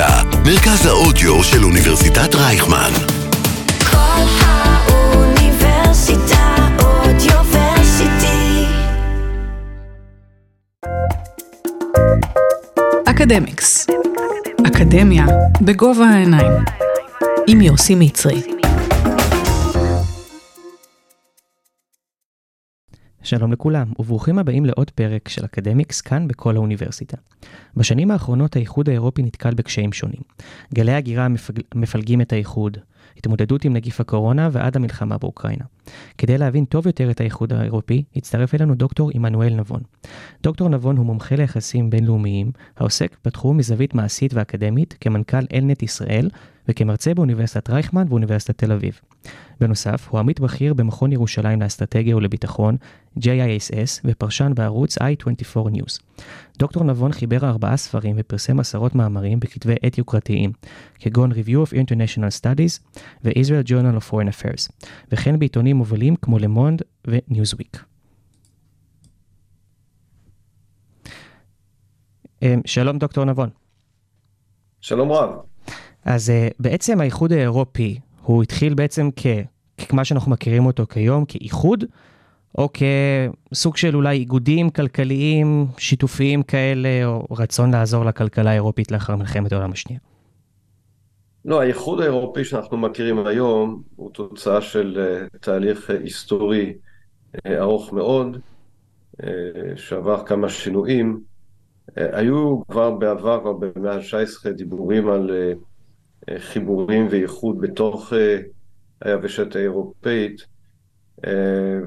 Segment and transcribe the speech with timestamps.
[0.00, 2.90] האוניברסיטה, מרכז האודיו של אוניברסיטת רייכמן.
[3.90, 5.56] כל האוניברסיטה
[6.78, 8.64] אודיוורסיטי.
[13.04, 13.86] אקדמיקס.
[14.66, 15.26] אקדמיה
[15.60, 16.52] בגובה העיניים.
[17.46, 18.57] עם יוסי מצרי.
[23.28, 27.16] שלום לכולם, וברוכים הבאים לעוד פרק של אקדמיקס כאן בכל האוניברסיטה.
[27.76, 30.20] בשנים האחרונות האיחוד האירופי נתקל בקשיים שונים.
[30.74, 31.54] גלי הגירה המפג...
[31.74, 32.76] מפלגים את האיחוד,
[33.16, 35.64] התמודדות עם נגיף הקורונה ועד המלחמה באוקראינה.
[36.18, 39.80] כדי להבין טוב יותר את האיחוד האירופי, הצטרף אלינו דוקטור עמנואל נבון.
[40.42, 46.30] דוקטור נבון הוא מומחה ליחסים בינלאומיים, העוסק בתחום מזווית מעשית ואקדמית כמנכ"ל אלנט ישראל
[46.68, 49.00] וכמרצה באוניברסיטת רייכמן ואוניברסיטת תל אביב.
[49.60, 52.76] בנוסף, הוא עמית בכיר במכון ירושלים לאסטרטגיה ולביטחון,
[53.18, 56.22] JISS, ופרשן בערוץ i24 News.
[56.58, 60.52] דוקטור נבון חיבר ארבעה ספרים ופרסם עשרות מאמרים בכתבי עת יוקרתיים,
[60.94, 66.82] כגון Review of International Studies ו-Israel Journal of Foreign Affairs, וכן בעיתונים מובילים כמו למונד
[67.06, 67.84] וניוזוויק.
[72.64, 73.48] שלום דוקטור נבון.
[74.80, 75.30] שלום רב.
[76.08, 79.26] אז uh, בעצם האיחוד האירופי, הוא התחיל בעצם כ...
[79.88, 81.84] כמה שאנחנו מכירים אותו כיום, כאיחוד,
[82.58, 82.68] או
[83.52, 89.72] כסוג של אולי איגודים כלכליים שיתופיים כאלה, או רצון לעזור לכלכלה האירופית לאחר מלחמת העולם
[89.72, 90.00] השנייה?
[91.44, 94.98] לא, האיחוד האירופי שאנחנו מכירים היום הוא תוצאה של
[95.32, 96.74] uh, תהליך uh, היסטורי
[97.46, 98.38] ארוך מאוד,
[99.76, 101.20] שעבר כמה שינויים.
[101.96, 105.30] היו כבר בעבר, כבר במאה ה-19, דיבורים על
[106.38, 108.12] חיבורים ואיחוד בתוך
[109.02, 110.46] היבשת האירופאית,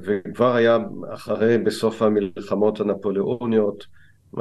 [0.04, 0.78] וכבר היה
[1.14, 3.86] אחרי, בסוף המלחמות הנפוליאוניות,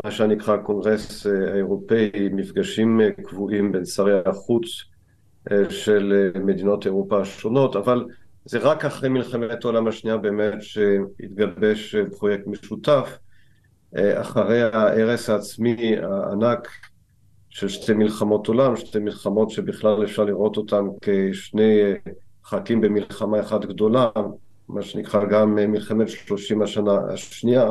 [0.05, 4.65] מה שנקרא הקונגרס האירופאי, מפגשים קבועים בין שרי החוץ
[5.69, 8.05] של מדינות אירופה השונות, אבל
[8.45, 13.19] זה רק אחרי מלחמת העולם השנייה באמת שהתגבש פרויקט משותף,
[13.97, 16.69] אחרי ההרס העצמי הענק
[17.51, 21.81] של שתי מלחמות עולם, שתי מלחמות שבכלל אפשר לראות אותן כשני
[22.45, 24.09] חלקים במלחמה אחת גדולה,
[24.69, 27.71] מה שנקרא גם מלחמת שלושים השנה השנייה.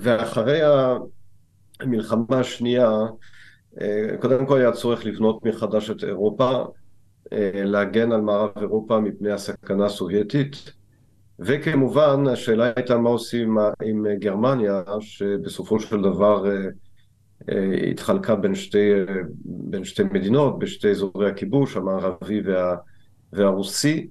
[0.00, 0.60] ואחרי
[1.80, 2.90] המלחמה השנייה,
[4.20, 6.64] קודם כל היה צורך לבנות מחדש את אירופה,
[7.54, 10.72] להגן על מערב אירופה מפני הסכנה הסובייטית,
[11.38, 16.44] וכמובן השאלה הייתה מה עושים עם גרמניה, שבסופו של דבר
[17.90, 18.90] התחלקה בין שתי,
[19.44, 22.76] בין שתי מדינות, בשתי אזורי הכיבוש, המערבי וה,
[23.32, 24.08] והרוסי,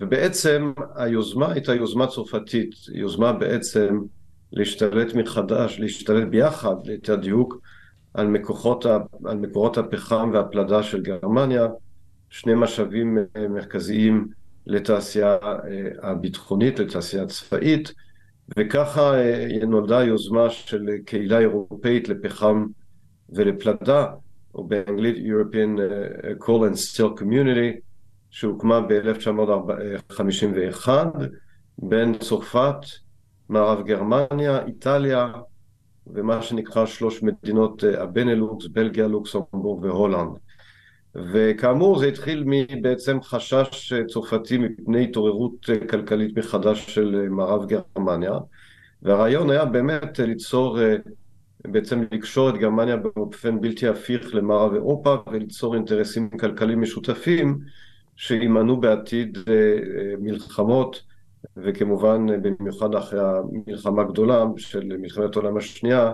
[0.00, 4.00] ובעצם היוזמה הייתה יוזמה צרפתית, יוזמה בעצם
[4.52, 7.60] להשתלט מחדש, להשתלט ביחד, ליתר דיוק,
[8.14, 8.36] על,
[9.24, 11.66] על מקורות הפחם והפלדה של גרמניה,
[12.30, 13.18] שני משאבים
[13.50, 14.28] מרכזיים
[14.66, 15.36] לתעשייה
[16.02, 17.92] הביטחונית, לתעשייה הצבאית,
[18.56, 19.12] וככה
[19.66, 22.66] נולדה יוזמה של קהילה אירופאית לפחם
[23.28, 24.06] ולפלדה,
[24.54, 25.78] או באנגלית European
[26.44, 27.80] Coal and Steel Community,
[28.30, 30.88] שהוקמה ב-1951
[31.78, 32.76] בין צרפת,
[33.48, 35.32] מערב גרמניה, איטליה,
[36.06, 40.38] ומה שנקרא שלוש מדינות הבנלוקס, בלגיה, לוקסמבורג והולנד.
[41.32, 48.32] וכאמור זה התחיל מבעצם חשש צרפתי מפני התעוררות כלכלית מחדש של מערב גרמניה
[49.02, 50.78] והרעיון היה באמת ליצור,
[51.64, 57.58] בעצם לקשור את גרמניה באופן בלתי הפיך למערב אירופה וליצור אינטרסים כלכליים משותפים
[58.16, 59.38] שימנעו בעתיד
[60.18, 61.02] מלחמות
[61.56, 66.12] וכמובן במיוחד אחרי המלחמה הגדולה של מלחמת העולם השנייה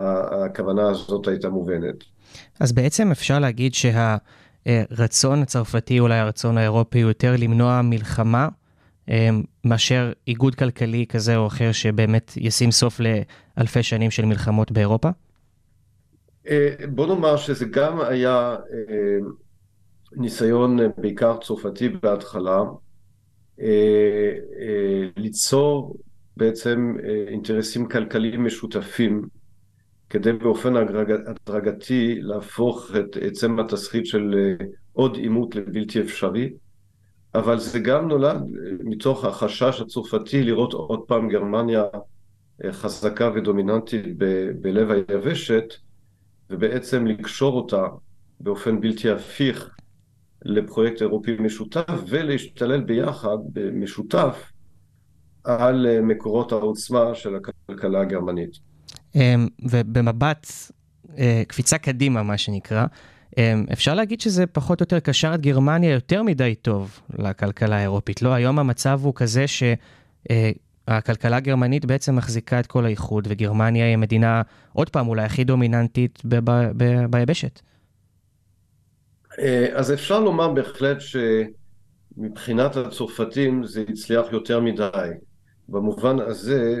[0.00, 2.15] הכוונה הזאת הייתה מובנת.
[2.60, 8.48] אז בעצם אפשר להגיד שהרצון הצרפתי, אולי הרצון האירופי, הוא יותר למנוע מלחמה
[9.64, 15.08] מאשר איגוד כלכלי כזה או אחר שבאמת ישים סוף לאלפי שנים של מלחמות באירופה?
[16.88, 18.56] בוא נאמר שזה גם היה
[20.12, 22.58] ניסיון בעיקר צרפתי בהתחלה,
[25.16, 25.96] ליצור
[26.36, 26.96] בעצם
[27.28, 29.22] אינטרסים כלכליים משותפים
[30.10, 34.54] כדי באופן הדרגתי להפוך את עצם התסריט של
[34.92, 36.52] עוד עימות לבלתי אפשרי,
[37.34, 38.42] אבל זה גם נולד
[38.84, 41.84] מתוך החשש הצרפתי לראות עוד פעם גרמניה
[42.70, 45.64] חזקה ודומיננטית ב- בלב היבשת,
[46.50, 47.86] ובעצם לקשור אותה
[48.40, 49.70] באופן בלתי הפיך
[50.44, 54.52] לפרויקט אירופי משותף ולהשתלל ביחד במשותף
[55.44, 58.75] על מקורות העוצמה של הכלכלה הגרמנית.
[59.62, 60.46] ובמבט
[61.18, 62.86] אה, קפיצה קדימה, מה שנקרא.
[63.38, 68.22] אה, אפשר להגיד שזה פחות או יותר קשר את גרמניה יותר מדי טוב לכלכלה האירופית.
[68.22, 69.44] לא, היום המצב הוא כזה
[70.88, 74.42] שהכלכלה הגרמנית בעצם מחזיקה את כל האיחוד, וגרמניה היא המדינה,
[74.72, 76.22] עוד פעם, אולי הכי דומיננטית
[77.10, 77.60] ביבשת.
[79.38, 85.10] אה, אז אפשר לומר בהחלט שמבחינת הצרפתים זה הצליח יותר מדי,
[85.68, 86.80] במובן הזה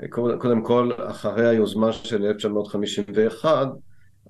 [0.00, 3.68] שקודם כל אחרי היוזמה של 1951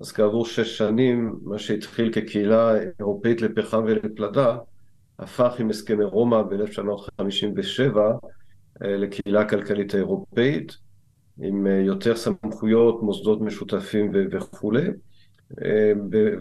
[0.01, 4.57] אז כעבור שש שנים מה שהתחיל כקהילה אירופאית לפחם ולפלדה
[5.19, 7.97] הפך עם הסכמי רומא ב-1957
[8.81, 10.77] לקהילה כלכלית האירופאית
[11.41, 14.89] עם אה, יותר סמכויות, מוסדות משותפים וכולי.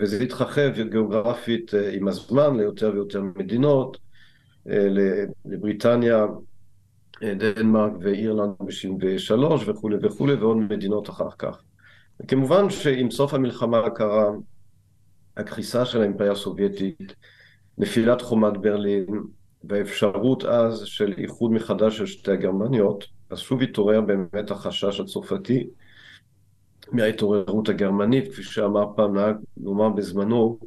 [0.01, 3.99] וזה התרחב גיאוגרפית אה, עם הזמן ליותר ויותר מדינות,
[4.69, 4.89] אה,
[5.45, 6.27] לבריטניה, אה,
[7.25, 9.35] דנמרק ואירלנד ב-73
[9.67, 11.63] וכולי וכולי ועוד מדינות אחר כך.
[12.29, 14.31] כמובן שעם סוף המלחמה קרה
[15.37, 17.15] הקריסה של האימפריה הסובייטית,
[17.79, 19.07] נפילת חומת ברלין
[19.65, 25.67] והאפשרות אז של איחוד מחדש של שתי הגרמניות, אז שוב התעורר באמת החשש הצרפתי
[26.93, 30.59] מההתעוררות הגרמנית, כפי שאמר פעם נהג לומר בזמנו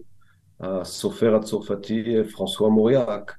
[0.59, 2.03] הסופר הצרפתי
[2.35, 3.35] פרנסואה מוריאק,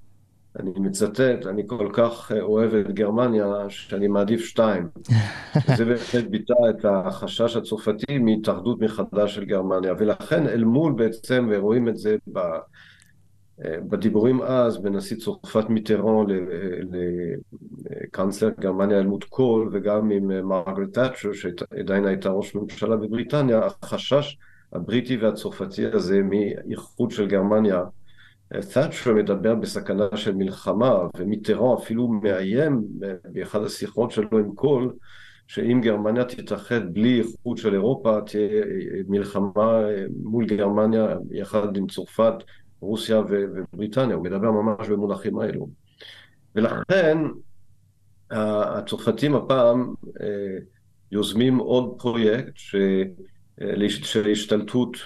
[0.60, 4.88] אני מצטט, אני כל כך אוהב את גרמניה שאני מעדיף שתיים.
[5.76, 11.88] זה בהחלט ביטא את החשש הצרפתי מהתאחדות מחדש של גרמניה, ולכן אל מול בעצם, ורואים
[11.88, 12.40] את זה ב...
[13.60, 16.26] בדיבורים אז בין נשיא צרפת מיטרן
[17.90, 24.38] לקאנצלר גרמניה אלמוט קול וגם עם מרגרט תאצ'ר שעדיין הייתה ראש ממשלה בבריטניה, החשש
[24.72, 27.82] הבריטי והצרפתי הזה מאיחוד של גרמניה.
[28.48, 32.84] תאצ'ר מדבר בסכנה של מלחמה ומיטרן אפילו מאיים
[33.24, 34.94] באחד השיחות שלו עם קול
[35.46, 38.64] שאם גרמניה תתאחד בלי איחוד של אירופה תהיה
[39.08, 39.80] מלחמה
[40.22, 42.34] מול גרמניה יחד עם צרפת
[42.80, 45.68] רוסיה ובריטניה, הוא מדבר ממש במונחים האלו.
[46.54, 47.18] ולכן
[48.30, 49.94] הצרפתים הפעם
[51.12, 52.52] יוזמים עוד פרויקט
[54.02, 54.96] של השתלטות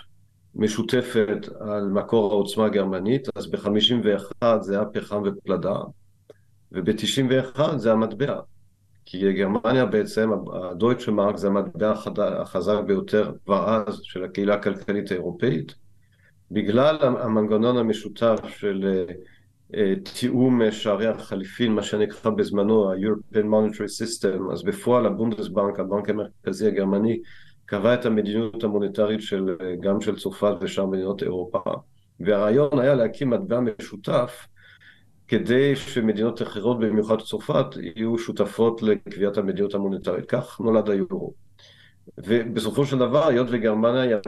[0.54, 5.76] משותפת על מקור העוצמה הגרמנית, אז ב-51 זה היה פחם ופלדה,
[6.72, 8.40] וב-91 זה המטבע.
[9.04, 15.74] כי גרמניה בעצם, הדויטשה מרק זה המטבע החזק ביותר כבר אז של הקהילה הכלכלית האירופאית.
[16.50, 19.04] בגלל המנגנון המשותף של
[20.14, 27.20] תיאום שערי החליפין, מה שנקרא בזמנו ה-European Monetary System, אז בפועל הבונדסבנק, הבנק המרכזי הגרמני,
[27.70, 31.60] קבע את המדיניות המוניטרית של, גם של צרפת ושאר מדינות אירופה.
[32.20, 34.46] והרעיון היה להקים מטבע משותף
[35.28, 40.24] כדי שמדינות אחרות, במיוחד צרפת, יהיו שותפות לקביעת המדיניות המוניטרית.
[40.26, 41.32] כך נולד היורו.
[42.18, 44.18] ובסופו של דבר, היות וגרמניה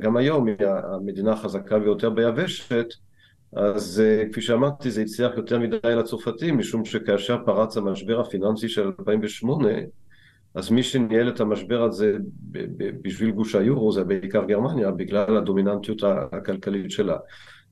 [0.00, 2.86] גם היום היא המדינה החזקה ביותר ביבשת,
[3.56, 9.68] אז כפי שאמרתי, זה הצליח יותר מדי לצרפתים, משום שכאשר פרץ המשבר הפיננסי של 2008,
[10.54, 12.16] אז מי שניהל את המשבר הזה
[13.02, 16.02] בשביל גוש היורו זה בעיקר גרמניה, בגלל הדומיננטיות
[16.32, 17.16] הכלכלית שלה.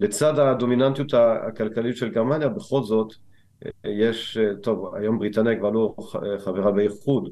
[0.00, 3.12] לצד הדומיננטיות הכלכלית של גרמניה, בכל זאת,
[3.84, 5.94] יש, טוב, היום בריטניה כבר לא
[6.38, 7.28] חברה באיחוד,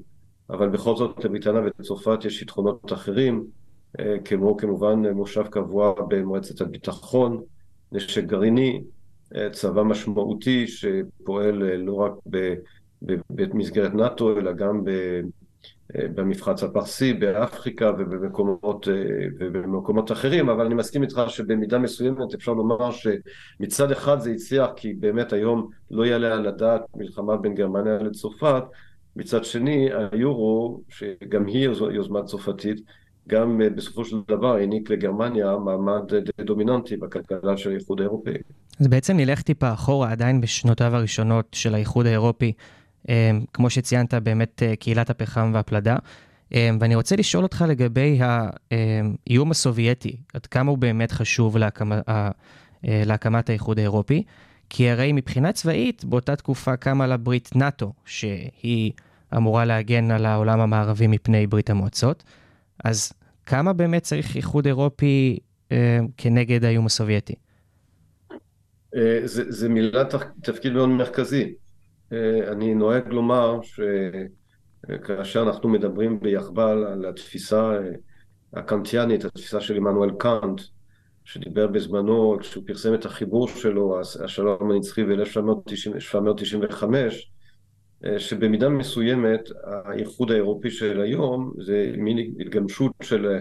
[0.50, 3.44] אבל בכל זאת לבריטניה וצרפת יש יתרונות אחרים,
[4.24, 7.42] כמו כמובן מושב קבוע במועצת הביטחון,
[7.92, 8.82] נשק גרעיני,
[9.52, 12.12] צבא משמעותי שפועל לא רק
[13.30, 14.82] במסגרת נאט"ו, אלא גם
[15.94, 18.88] במפרץ הפרסי, באפריקה ובמקומות,
[19.38, 24.92] ובמקומות אחרים, אבל אני מסכים איתך שבמידה מסוימת אפשר לומר שמצד אחד זה הצליח, כי
[24.92, 28.62] באמת היום לא יעלה על הדעת מלחמה בין גרמניה לצרפת,
[29.16, 32.80] מצד שני, היורו, שגם היא יוזמה צרפתית,
[33.28, 36.02] גם בסופו של דבר העניק לגרמניה מעמד
[36.40, 38.38] דומיננטי בכלכלה של האיחוד האירופאי.
[38.80, 42.52] אז בעצם נלך טיפה אחורה, עדיין בשנותיו הראשונות של האיחוד האירופי,
[43.52, 45.96] כמו שציינת, באמת קהילת הפחם והפלדה.
[46.52, 52.00] ואני רוצה לשאול אותך לגבי האיום הסובייטי, עד כמה הוא באמת חשוב להקמה,
[52.82, 54.22] להקמת האיחוד האירופי,
[54.70, 58.92] כי הרי מבחינה צבאית, באותה תקופה קמה לה ברית נאט"ו, שהיא
[59.36, 62.24] אמורה להגן על העולם המערבי מפני ברית המועצות.
[62.84, 63.12] אז
[63.46, 65.38] כמה באמת צריך איחוד אירופי
[65.72, 67.34] אה, כנגד האיום הסובייטי?
[68.96, 71.54] אה, זה, זה מילת תפקיד מאוד מרכזי.
[72.12, 77.78] אה, אני נוהג לומר שכאשר אנחנו מדברים ביחב"ל על התפיסה
[78.54, 80.60] הקנטיאנית, התפיסה של עמנואל קאנט,
[81.24, 86.84] שדיבר בזמנו, כשהוא פרסם את החיבור שלו, השלום הנצחי ב-1795,
[88.04, 93.38] אה, שבמידה מסוימת האיחוד האירופי של היום זה מין התגמשות של,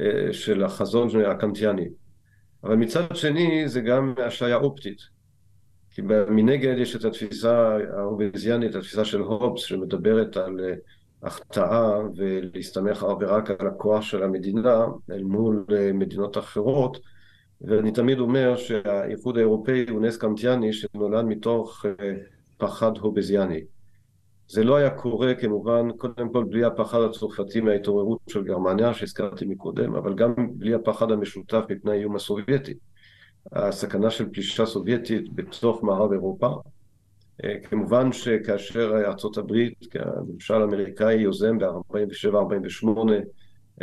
[0.00, 1.88] אה, של החזון הקנטיאני.
[2.64, 5.17] אבל מצד שני זה גם השעיה אופטית.
[5.98, 10.74] כי מנגד יש את התפיסה האורבזיאנית, התפיסה של הובס, שמדברת על אה,
[11.22, 15.64] החטאה ולהסתמך אך ורק על הכוח של המדינה אל מול
[15.94, 16.98] מדינות אחרות.
[17.60, 21.86] ואני תמיד אומר שהאיחוד האירופאי הוא נס קנטיאני שנולד מתוך
[22.58, 23.60] פחד הובזיאני.
[24.48, 29.94] זה לא היה קורה כמובן, קודם כל בלי הפחד הצרפתי מההתעוררות של גרמניה שהזכרתי מקודם,
[29.94, 32.74] אבל גם בלי הפחד המשותף מפני האיום הסובייטי.
[33.52, 36.48] הסכנה של פלישה סובייטית בתוך מערב אירופה.
[37.44, 42.88] אה, כמובן שכאשר ארצות הברית, הממשל האמריקאי יוזם ב-47-48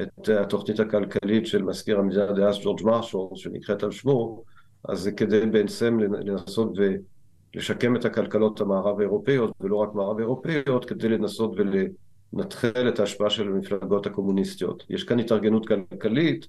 [0.02, 4.44] את התוכנית הכלכלית של מזכיר המדינה דאז ג'ורג' מרשול, שנקראת על שמו,
[4.90, 6.96] אז זה כדי בעצם לנסות ו...
[7.56, 13.48] לשקם את הכלכלות המערב האירופאיות, ולא רק מערב אירופאיות, כדי לנסות ולנטחל את ההשפעה של
[13.48, 14.84] המפלגות הקומוניסטיות.
[14.90, 16.48] יש כאן התארגנות כלכלית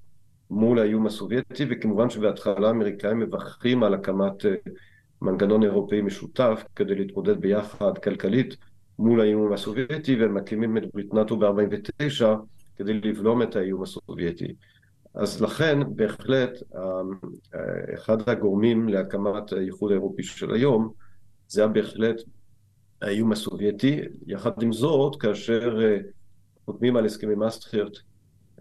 [0.51, 4.55] מול האיום הסובייטי, וכמובן שבהתחלה האמריקאים מברכים על הקמת אה,
[5.23, 8.57] מנגנון אירופאי משותף כדי להתמודד ביחד כלכלית
[8.99, 12.25] מול האיום הסובייטי, והם מקימים את ברית נאט"ו ב-49'
[12.77, 14.55] כדי לבלום את האיום הסובייטי.
[15.15, 20.93] אז לכן בהחלט אה, אחד הגורמים להקמת האיחוד האירופי של היום
[21.49, 22.17] זה היה בהחלט
[23.03, 25.99] האיום הסובייטי, יחד עם זאת כאשר אה,
[26.65, 27.99] חותמים על הסכמי מסטריכט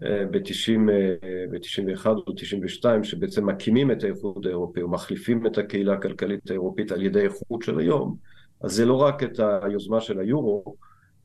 [0.02, 7.20] ב-91 או 92 שבעצם מקימים את האיחוד האירופי ומחליפים את הקהילה הכלכלית האירופית על ידי
[7.20, 8.16] האיחוד של היום
[8.60, 10.76] אז זה לא רק את היוזמה של היורו,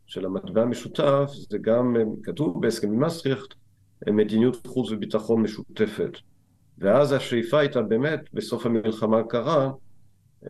[0.06, 3.54] של המטבע המשותף, זה גם אה, כתוב בהסכמי מסטריכט
[4.08, 6.12] מדיניות חוץ וביטחון משותפת.
[6.78, 9.72] ואז השאיפה הייתה באמת, בסוף המלחמה הקרה,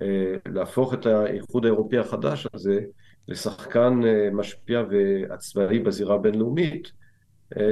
[0.01, 2.80] אה, להפוך את האיחוד האירופי החדש הזה
[3.28, 6.92] לשחקן אה, משפיע ועצמאי בזירה הבינלאומית, אה,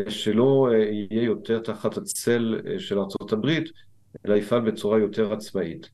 [0.10, 0.70] שלא
[1.12, 3.70] יהיה יותר תחת הצל של ארצות הברית,
[4.26, 5.90] אלא יפעל בצורה יותר עצמאית.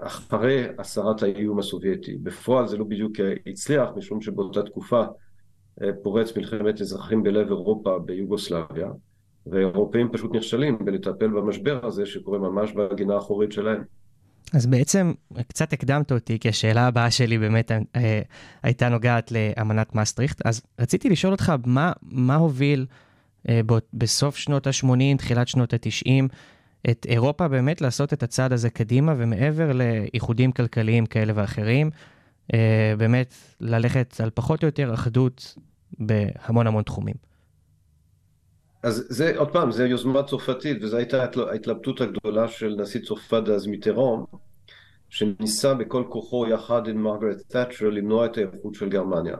[0.00, 2.16] אחרי הסרת האיום הסובייטי.
[2.22, 3.12] בפועל זה לא בדיוק
[3.46, 5.04] הצליח, משום שבאותה תקופה
[6.02, 8.90] פורץ מלחמת אזרחים בלב אירופה ביוגוסלביה,
[9.46, 13.82] והאירופאים פשוט נכשלים בלטפל במשבר הזה שקורה ממש בגינה האחורית שלהם.
[14.52, 15.12] אז בעצם
[15.48, 18.20] קצת הקדמת אותי, כי השאלה הבאה שלי באמת אה,
[18.62, 22.86] הייתה נוגעת לאמנת מסטריכט, אז רציתי לשאול אותך מה, מה הוביל
[23.48, 23.60] אה,
[23.94, 26.28] בסוף שנות ה-80, תחילת שנות ה-90,
[26.90, 31.90] את אירופה באמת לעשות את הצעד הזה קדימה ומעבר לאיחודים כלכליים כאלה ואחרים,
[32.54, 35.54] אה, באמת ללכת על פחות או יותר אחדות
[35.98, 37.29] בהמון המון תחומים.
[38.82, 43.66] אז זה, עוד פעם, זה יוזמה צרפתית, וזו הייתה ההתלבטות הגדולה של נשיא צרפת אז
[43.66, 44.24] מיטרון,
[45.08, 49.36] שניסה בכל כוחו יחד עם מרגרט תאצ'ר למנוע את האיכות של גרמניה.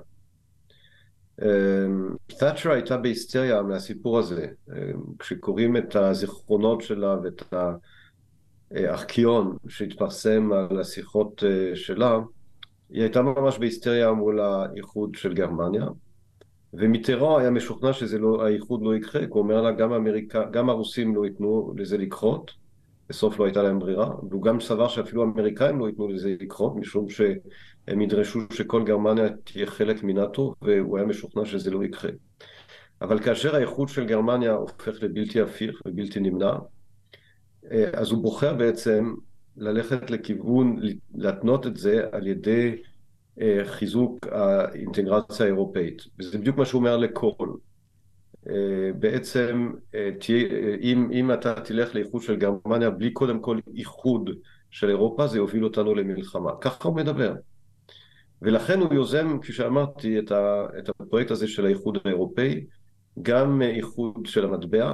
[2.26, 4.46] תאצ'ר הייתה בהיסטריה מהסיפור הזה.
[5.18, 7.42] כשקוראים את הזיכרונות שלה ואת
[8.70, 12.18] הארכיון שהתפרסם על השיחות אה, שלה,
[12.90, 15.86] היא הייתה ממש בהיסטריה מול האיחוד של גרמניה.
[16.74, 21.24] ומיטרו היה משוכנע שהאיחוד לא, לא כי הוא אומר לה גם, אמריקה, גם הרוסים לא
[21.24, 22.50] ייתנו לזה לקרות,
[23.08, 27.08] בסוף לא הייתה להם ברירה, והוא גם סבר שאפילו האמריקאים לא ייתנו לזה לקרות, משום
[27.08, 32.10] שהם ידרשו שכל גרמניה תהיה חלק מנאט"ו, והוא היה משוכנע שזה לא יקרה.
[33.02, 36.52] אבל כאשר האיחוד של גרמניה הופך לבלתי הפיך ובלתי נמנע,
[37.92, 39.14] אז הוא בוחר בעצם
[39.56, 40.80] ללכת לכיוון,
[41.14, 42.89] להתנות את זה על ידי אה,
[43.64, 47.48] חיזוק האינטגרציה האירופאית, וזה בדיוק מה שהוא אומר לכל.
[48.48, 50.10] אה, בעצם, אה,
[50.80, 54.30] אם, אם אתה תלך לאיחוד של גרמניה בלי קודם כל איחוד
[54.70, 56.50] של אירופה, זה יוביל אותנו למלחמה.
[56.60, 57.34] ככה הוא מדבר.
[58.42, 62.64] ולכן הוא יוזם, כפי שאמרתי, את, ה, את הפרויקט הזה של האיחוד האירופאי,
[63.22, 64.92] גם איחוד של המטבע,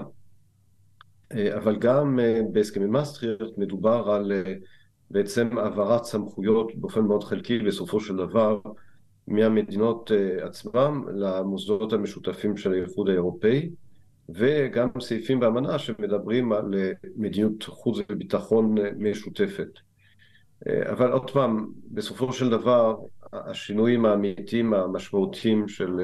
[1.32, 2.18] אבל גם
[2.52, 4.32] בהסכמי מסטריכט מדובר על
[5.10, 8.60] בעצם העברת סמכויות באופן מאוד חלקי בסופו של דבר
[9.28, 13.70] מהמדינות אה, עצמם למוסדות המשותפים של האיחוד האירופאי
[14.28, 19.68] וגם סעיפים באמנה שמדברים על אה, מדיניות חוץ וביטחון אה, משותפת.
[20.90, 22.96] אבל עוד פעם, בסופו של דבר
[23.32, 26.00] השינויים האמיתיים המשמעותיים של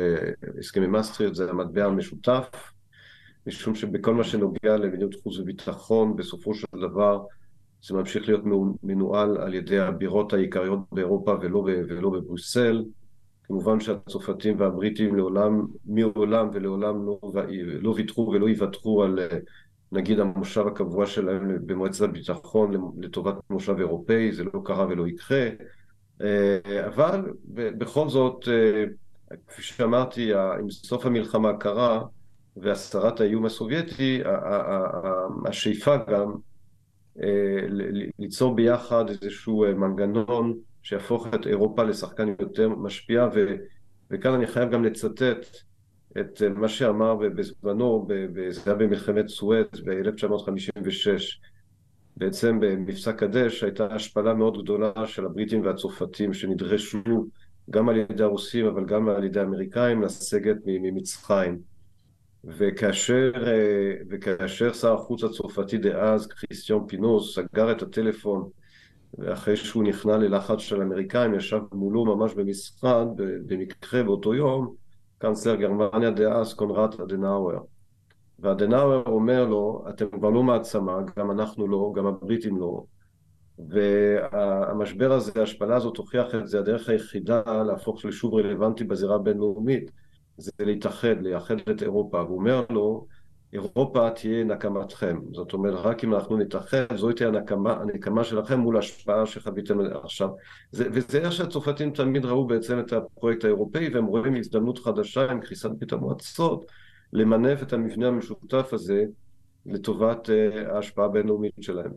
[0.58, 2.72] הסכמי מסטריאט זה המטבע המשותף
[3.46, 7.22] משום שבכל מה שנוגע למדיניות חוץ וביטחון בסופו של דבר
[7.82, 8.42] זה ממשיך להיות
[8.82, 11.58] מנוהל על ידי הבירות העיקריות באירופה ולא,
[11.88, 12.84] ולא בבריסל.
[13.44, 17.18] כמובן שהצרפתים והבריטים לעולם, מעולם ולעולם לא,
[17.80, 19.18] לא ויתרו ולא יוותרו על
[19.92, 25.48] נגיד המושב הקבוע שלהם במועצת הביטחון לטובת מושב אירופאי, זה לא קרה ולא יקרה.
[26.22, 28.84] אה, אבל בכל זאת, אה,
[29.48, 32.02] כפי שאמרתי, עם סוף המלחמה קרה
[32.56, 34.20] והסרת האיום הסובייטי,
[35.46, 36.51] השאיפה גם אה,
[38.18, 43.56] ליצור ביחד איזשהו אה, מנגנון שיהפוך את אירופה לשחקן יותר משפיע, ו-
[44.10, 45.46] וכאן אני חייב גם לצטט
[46.20, 48.08] את אה, מה שאמר בזמנו,
[48.50, 51.08] זה היה במלחמת סואץ ב-1956,
[52.16, 57.26] בעצם במבצע קדש הייתה השפלה מאוד גדולה של הבריטים והצרפתים שנדרשו
[57.70, 61.71] גם על ידי הרוסים אבל גם על ידי האמריקאים לסגת ממצרים.
[62.44, 68.48] וכאשר, אה, וכאשר שר החוץ הצרפתי דאז, כריסטיון פינוס, סגר את הטלפון
[69.18, 73.06] ואחרי שהוא נכנע ללחץ של האמריקאים, ישב מולו ממש במשרד,
[73.46, 74.74] במקרה באותו יום,
[75.18, 77.58] קאנצלר גרמניה דאז, קונרד אדנאואר.
[78.38, 82.84] ואדנאואר אומר לו, אתם כבר לא מעצמה, גם אנחנו לא, גם הבריטים לא.
[83.68, 89.90] והמשבר הזה, ההשפלה הזאת הוכיח את זה, הדרך היחידה להפוך לשוב רלוונטי בזירה הבינלאומית
[90.36, 92.22] זה להתאחד, לייחד את אירופה.
[92.22, 93.06] והוא אומר לו,
[93.52, 95.20] אירופה תהיה נקמתכם.
[95.32, 100.28] זאת אומרת, רק אם אנחנו נתאחד, זו תהיה הנקמה, הנקמה שלכם מול ההשפעה שחוויתם עכשיו.
[100.72, 105.40] זה, וזה איך שהצרפתים תמיד ראו בעצם את הפרויקט האירופאי, והם רואים הזדמנות חדשה עם
[105.40, 106.66] קריסת ברית המועצות,
[107.12, 109.04] למנף את המבנה המשותף הזה
[109.66, 111.92] לטובת אה, ההשפעה הבינלאומית שלהם.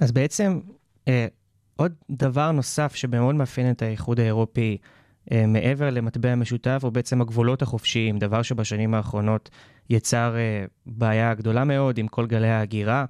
[0.00, 0.60] אז בעצם
[1.08, 1.26] אה,
[1.76, 4.78] עוד דבר נוסף שמאוד מאפיין את האיחוד האירופי
[5.30, 9.50] מעבר למטבע משותף הוא בעצם הגבולות החופשיים, דבר שבשנים האחרונות
[9.90, 13.04] יצר אה, בעיה גדולה מאוד עם כל גלי ההגירה,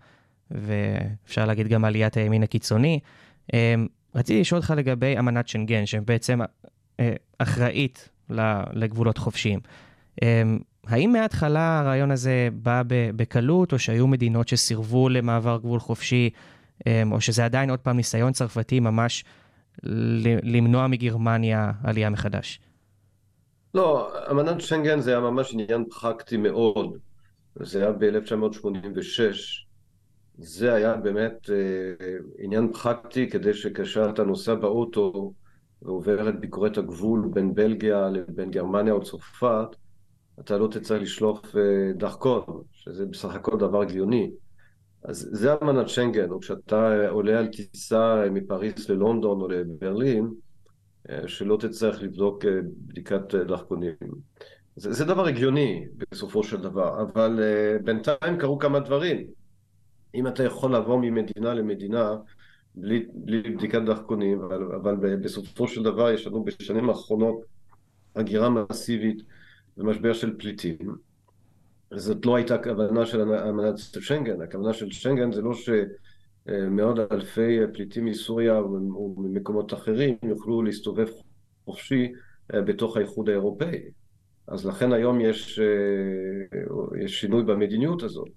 [0.50, 3.00] ואפשר להגיד גם עליית הימין הקיצוני.
[3.54, 3.74] אה,
[4.14, 6.40] רציתי לשאול אותך לגבי אמנת שנגן, שבעצם
[7.00, 8.08] אה, אחראית
[8.72, 9.60] לגבולות חופשיים.
[10.22, 10.42] אה,
[10.86, 12.82] האם מההתחלה הרעיון הזה בא
[13.16, 16.30] בקלות, או שהיו מדינות שסירבו למעבר גבול חופשי,
[16.86, 19.24] אה, או שזה עדיין עוד פעם ניסיון צרפתי ממש
[20.42, 22.60] למנוע מגרמניה עלייה מחדש?
[23.74, 26.98] לא, אמנת שנגן זה היה ממש עניין פרקטי מאוד.
[27.56, 29.20] זה היה ב-1986.
[30.38, 35.32] זה היה באמת אה, עניין פרקטי כדי שכאשר אתה נוסע באוטו
[35.82, 39.76] ועובר את ביקורת הגבול בין בלגיה לבין גרמניה או צרפת,
[40.40, 44.30] אתה לא תצטרך לשלוף אה, דרכון, שזה בסך הכל דבר הגיוני.
[45.04, 50.30] אז זה אמנת שנגן, כשאתה עולה על טיסה מפריז ללונדון או לברלין,
[51.10, 52.50] אה, שלא תצטרך לבדוק אה,
[52.86, 53.94] בדיקת אה, דרכונים.
[54.76, 57.40] זה, זה דבר הגיוני בסופו של דבר, אבל
[57.84, 59.26] בינתיים קרו כמה דברים.
[60.14, 62.16] אם אתה יכול לעבור ממדינה למדינה
[62.74, 67.40] בלי, בלי בדיקת דרכונים, אבל, אבל בסופו של דבר יש לנו בשנים האחרונות
[68.16, 69.22] הגירה מסיבית
[69.76, 70.78] ומשבר של פליטים.
[71.94, 78.04] זאת לא הייתה הכוונה של אמנת שנגן, הכוונה של שנגן זה לא שמאות אלפי פליטים
[78.04, 81.06] מסוריה או ממקומות אחרים יוכלו להסתובב
[81.64, 82.12] חופשי
[82.54, 83.80] אה, בתוך האיחוד האירופאי.
[84.46, 86.58] אז לכן היום יש, אה,
[87.04, 88.30] יש שינוי במדיניות הזאת.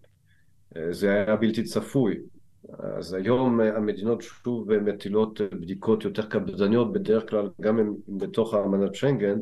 [0.77, 2.17] אה, זה היה בלתי צפוי.
[2.97, 9.39] אז היום המדינות שוב מטילות בדיקות יותר קפדניות, בדרך כלל גם הם בתוך האמנת שנגן,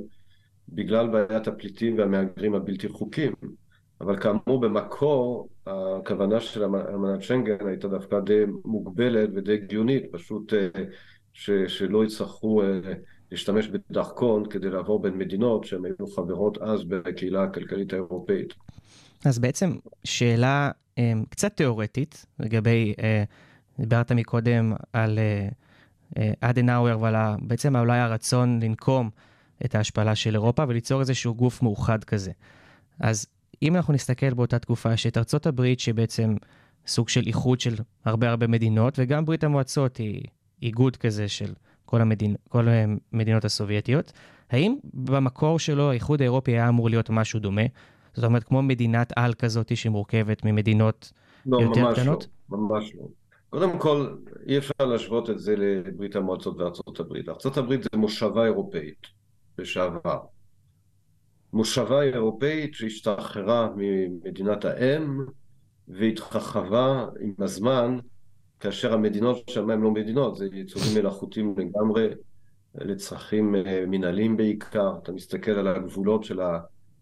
[0.69, 3.33] בגלל בעיית הפליטים והמהגרים הבלתי חוקיים.
[4.01, 10.53] אבל כאמור במקור הכוונה של אמנת שנגן הייתה דווקא די מוגבלת ודי הגיונית, פשוט
[11.33, 12.61] ש, שלא יצטרכו
[13.31, 18.53] להשתמש בדרכון כדי לעבור בין מדינות שהן היו חברות אז בקהילה הכלכלית האירופאית.
[19.25, 19.71] אז בעצם
[20.03, 20.71] שאלה
[21.29, 22.93] קצת תיאורטית לגבי,
[23.79, 25.19] דיברת מקודם על
[26.41, 29.09] אדנאואר ועל בעצם אולי הרצון לנקום
[29.65, 32.31] את ההשפלה של אירופה וליצור איזשהו גוף מאוחד כזה.
[32.99, 33.27] אז
[33.61, 36.35] אם אנחנו נסתכל באותה תקופה שאת ארצות הברית שבעצם
[36.87, 40.23] סוג של איחוד של הרבה הרבה מדינות וגם ברית המועצות היא
[40.61, 41.53] איגוד כזה של
[41.85, 42.35] כל, המדינ...
[42.49, 44.11] כל המדינות הסובייטיות,
[44.49, 47.61] האם במקור שלו האיחוד האירופי היה אמור להיות משהו דומה?
[48.13, 51.11] זאת אומרת כמו מדינת על כזאת שמורכבת ממדינות
[51.45, 52.27] לא, יותר ממש קטנות?
[52.51, 53.07] לא, ממש לא.
[53.49, 54.15] קודם כל,
[54.47, 57.29] אי אפשר להשוות את זה לברית המועצות וארצות הברית.
[57.29, 59.07] ארצות הברית זה מושבה אירופאית
[59.57, 60.19] לשעבר.
[61.53, 65.19] מושבה אירופאית שהשתחררה ממדינת האם
[65.87, 67.97] והתרחבה עם הזמן
[68.59, 72.07] כאשר המדינות שם הן לא מדינות, זה יצורים מלאכותיים לגמרי
[72.75, 73.55] לצרכים
[73.87, 74.97] מנהליים בעיקר.
[75.03, 76.39] אתה מסתכל על הגבולות של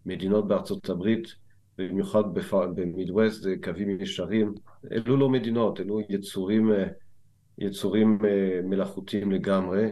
[0.06, 1.34] המדינות בארצות הברית,
[1.78, 2.24] במיוחד
[2.74, 4.54] במידווסט זה קווים ישרים.
[4.92, 6.70] אלו לא מדינות, אלו יצורים,
[7.58, 8.18] יצורים
[8.64, 9.86] מלאכותיים לגמרי.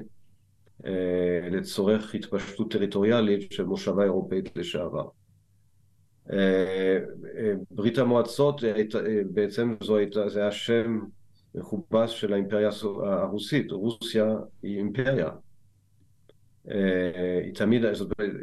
[1.51, 5.09] לצורך התפשטות טריטוריאלית של מושבה אירופאית לשעבר.
[7.71, 8.61] ברית המועצות
[9.31, 11.01] בעצם זו הייתה, זה היה שם
[11.55, 12.71] מכובס של האימפריה
[13.05, 15.29] הרוסית, רוסיה היא אימפריה,
[16.71, 17.83] אה, היא תמיד,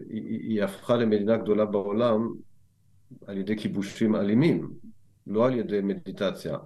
[0.10, 2.34] היא הפכה למדינה גדולה בעולם
[3.28, 4.72] על ידי כיבושים אלימים,
[5.28, 6.58] לא על ידי מדיטציה.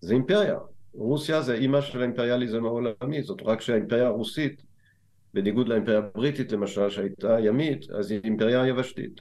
[0.00, 0.58] זה אימפריה.
[0.94, 4.62] רוסיה זה אימא של האימפריאליזם העולמי, זאת רק שהאימפריה הרוסית,
[5.34, 9.20] בניגוד לאימפריה הבריטית למשל, שהייתה ימית, אז היא אימפריה יבשתית.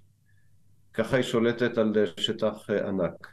[0.94, 3.28] ככה היא שולטת על שטח אה, ענק.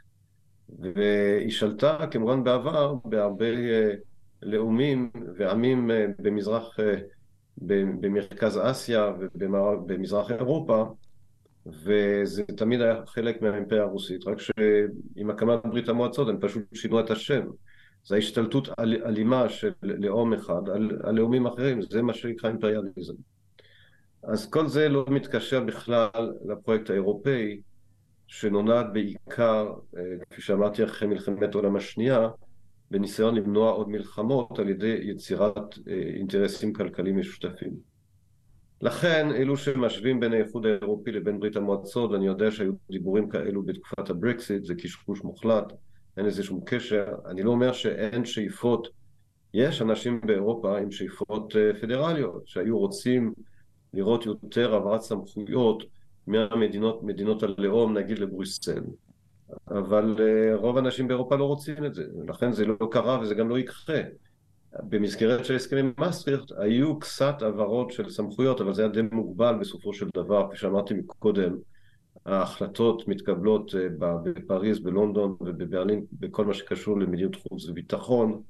[0.79, 3.93] והיא שלטה כמובן בעבר בהרבה אה,
[4.41, 6.77] לאומים ועמים אה, במזרח,
[7.57, 10.85] במרכז אסיה ובמזרח אירופה,
[11.65, 17.11] וזה תמיד היה חלק מהאימפריה הרוסית, רק שעם הקמת ברית המועצות הם פשוט שינו את
[17.11, 17.41] השם.
[18.07, 23.13] זו השתלטות אל, אלימה של לאום אחד על, על לאומים אחרים, זה מה שנקרא אימפריאליזם.
[24.23, 26.09] אז כל זה לא מתקשר בכלל
[26.45, 27.61] לפרויקט האירופאי,
[28.27, 32.29] שנולד בעיקר, אה, כפי שאמרתי אחרי מלחמת העולם השנייה,
[32.91, 37.71] בניסיון למנוע עוד מלחמות על ידי יצירת אה, אינטרסים כלכליים משותפים.
[38.81, 44.09] לכן, אלו שמשווים בין האיחוד האירופי לבין ברית המועצות, ואני יודע שהיו דיבורים כאלו בתקופת
[44.09, 45.73] הברקסיט, זה קשקוש מוחלט,
[46.17, 47.05] אין לזה שום קשר.
[47.25, 48.87] אני לא אומר שאין שאיפות,
[49.53, 53.33] יש אנשים באירופה עם שאיפות אה, פדרליות, שהיו רוצים
[53.93, 55.83] לראות יותר העברת סמכויות
[56.27, 58.83] מהמדינות, מדינות הלאום, נגיד לבריסל.
[59.67, 63.49] אבל uh, רוב האנשים באירופה לא רוצים את זה, לכן זה לא קרה וזה גם
[63.49, 64.01] לא יקרה.
[64.83, 69.93] במסגרת של הסכמים מסטריכט היו קצת העברות של סמכויות, אבל זה היה די מוגבל בסופו
[69.93, 71.55] של דבר, כפי שאמרתי מקודם,
[72.27, 73.77] ההחלטות מתקבלות uh,
[74.23, 78.41] בפריז, בלונדון ובברלין בכל מה שקשור למדיניות חוץ וביטחון.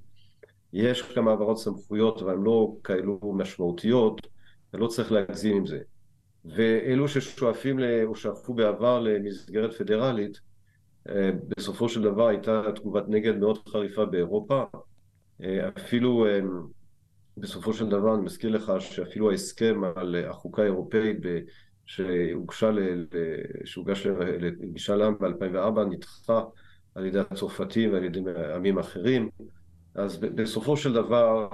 [0.74, 4.28] יש כמה העברות סמכויות, אבל הן לא כאלו משמעותיות,
[4.74, 5.80] ולא צריך להגזים עם זה.
[6.46, 10.40] ואלו ששואפים, או שאפו בעבר למסגרת פדרלית,
[11.10, 14.64] אה, בסופו של דבר הייתה תגובת נגד מאוד חריפה באירופה.
[15.44, 16.40] אה, אפילו אה,
[17.38, 21.18] בסופו של דבר, אני מזכיר לך שאפילו ההסכם על החוקה האירופאית
[21.88, 22.72] שהוגשה
[23.66, 24.08] שהוגש
[24.60, 26.44] למשאל עם ב-2004 נדחה
[26.96, 28.20] על ידי הצרפתים ועל ידי
[28.56, 29.30] עמים אחרים.
[29.96, 31.48] אז בסופו של דבר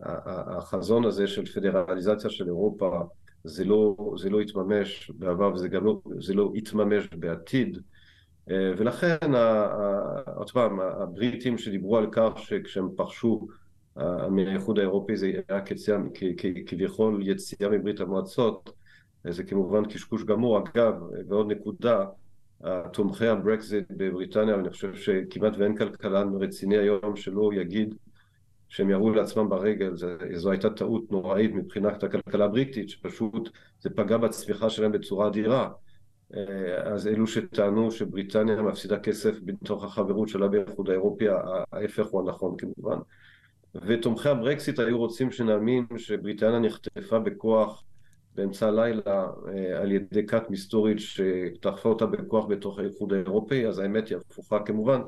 [0.00, 3.00] החזון הזה של פדרליזציה של אירופה
[3.44, 7.78] זה לא, זה לא יתממש בעבר וזה גם לא, זה לא יתממש בעתיד.
[8.50, 9.34] אה, ולכן,
[10.36, 13.46] עוד פעם, הבריטים שדיברו על כך שכשהם פרשו
[14.30, 15.60] מהאיחוד האירופי זה היה
[16.66, 18.72] כביכול יציאה מברית המועצות,
[19.28, 20.58] זה כמובן קשקוש גמור.
[20.58, 20.94] אגב,
[21.28, 22.04] ועוד נקודה,
[22.92, 27.94] תומכי הברקזיט בבריטניה, אני חושב שכמעט ואין כלכלן רציני היום שלא יגיד
[28.68, 34.16] שהם ירו לעצמם ברגל, זה, זו הייתה טעות נוראית מבחינת הכלכלה הבריטית, שפשוט זה פגע
[34.16, 35.70] בצמיחה שלהם בצורה אדירה.
[36.34, 41.26] אה, אז אלו שטענו שבריטניה מפסידה כסף בתוך החברות שלה באיחוד האירופי,
[41.72, 42.96] ההפך הוא הנכון כמובן.
[43.74, 47.84] ותומכי הברקסיט היו רוצים שנאמין שבריטניה נחטפה בכוח
[48.40, 54.08] באמצע הלילה אה, על ידי כת מסתורית שדחפה אותה בכוח בתוך האיחוד האירופי, אז האמת
[54.08, 55.00] היא הפוכה כמובן.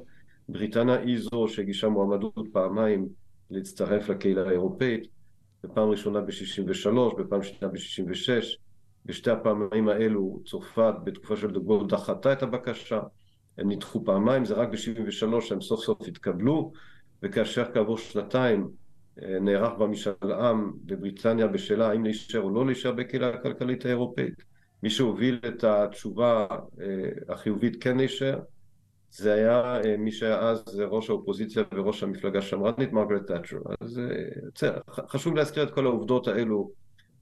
[0.48, 3.08] בריטניה היא זו שהגישה מועמדות פעמיים
[3.50, 5.06] להצטרף לקהילה האירופאית,
[5.64, 8.58] בפעם ראשונה ב-63, בפעם שנייה ב-66.
[9.06, 13.00] בשתי הפעמים האלו צרפת בתקופה של דגול דחתה את הבקשה,
[13.58, 16.72] הם נדחו פעמיים, זה רק ב-73 שהם סוף סוף התקבלו,
[17.22, 18.68] וכאשר כעבור שנתיים
[19.22, 24.44] אה, נערך במשאל עם בבריטניה בשאלה האם להישאר או לא להישאר בקהילה הכלכלית האירופאית.
[24.82, 26.46] מי שהוביל את התשובה
[26.80, 26.86] אה,
[27.28, 28.40] החיובית כן להישאר,
[29.10, 33.58] זה היה אה, מי שהיה אז ראש האופוזיציה וראש המפלגה השמרנית, מרגרט תאצ'ר.
[33.80, 34.00] אז
[34.54, 36.70] בסדר, חשוב להזכיר את כל העובדות האלו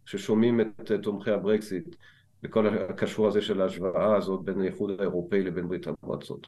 [0.06, 1.96] ששומעים את תומכי הברקסיט
[2.42, 6.46] בכל הקשור הזה של ההשוואה הזאת בין האיחוד האירופאי לבין ברית המועצות.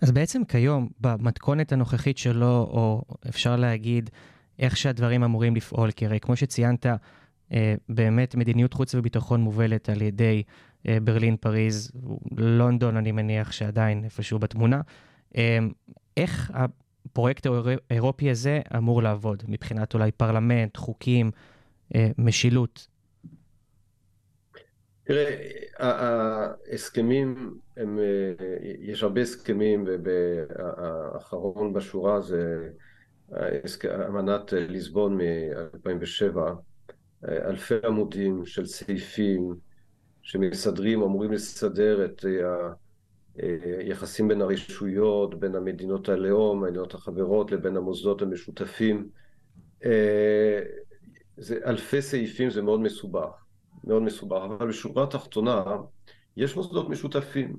[0.00, 4.10] אז בעצם כיום, במתכונת הנוכחית שלו, או אפשר להגיד,
[4.60, 6.86] איך שהדברים אמורים לפעול, כי הרי כמו שציינת,
[7.52, 10.42] אה, באמת מדיניות חוץ וביטחון מובלת על ידי
[10.88, 11.92] אה, ברלין, פריז,
[12.36, 14.80] לונדון, אני מניח שעדיין איפשהו בתמונה.
[15.36, 15.58] אה,
[16.16, 17.46] איך הפרויקט
[17.90, 21.30] האירופי הזה אמור לעבוד מבחינת אולי פרלמנט, חוקים,
[22.18, 22.86] משילות?
[25.04, 27.98] תראה, ההסכמים, הם,
[28.80, 32.68] יש הרבה הסכמים, והאחרון בשורה זה
[34.08, 36.36] אמנת ליסבון מ-2007,
[37.28, 39.54] אלפי עמודים של סעיפים
[40.22, 42.24] שמסדרים, אמורים לסדר את
[43.78, 49.08] היחסים בין הרשויות, בין המדינות הלאום, המדינות החברות, לבין המוסדות המשותפים.
[51.36, 53.44] זה אלפי סעיפים, זה מאוד מסובך,
[53.84, 55.64] מאוד מסובך, אבל בשורה התחתונה
[56.36, 57.56] יש מוסדות משותפים.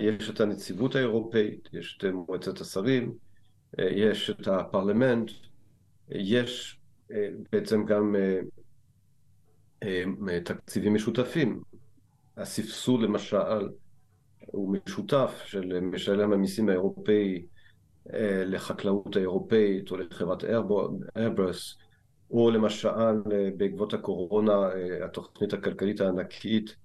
[0.00, 3.12] יש את הנציבות האירופאית, יש את מועצת השרים,
[3.78, 5.30] יש את הפרלמנט,
[6.08, 6.80] יש
[7.52, 8.16] בעצם גם
[9.82, 11.62] אה, תקציבים משותפים.
[12.36, 13.68] הסבסוד למשל
[14.46, 17.46] הוא משותף של משלם המיסים האירופאי
[18.14, 20.44] אה, לחקלאות האירופאית או לחברת
[21.16, 21.76] איירברס,
[22.30, 26.76] או למשל אה, בעקבות הקורונה אה, התוכנית הכלכלית הענקית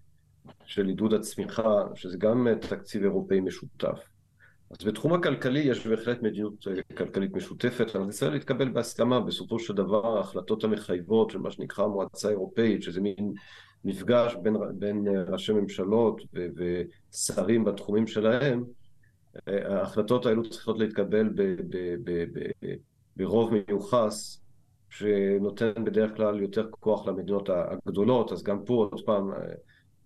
[0.66, 4.13] של עידוד הצמיחה, שזה גם תקציב אירופאי משותף.
[4.80, 9.20] אז בתחום הכלכלי יש בהחלט מדיניות כלכלית משותפת, אבל זה צריך להתקבל בהסכמה.
[9.20, 13.34] בסופו של דבר ההחלטות המחייבות של מה שנקרא מועצה אירופאית, שזה מין
[13.86, 16.22] מפגש בין, בין ראשי ממשלות
[16.56, 18.64] ושרים בתחומים שלהם,
[19.48, 22.26] ההחלטות האלו צריכות להתקבל ב, ב, ב,
[23.18, 24.42] ברוב מיוחס,
[24.90, 29.32] שנותן בדרך כלל יותר כוח למדינות הגדולות, אז גם פה עוד פעם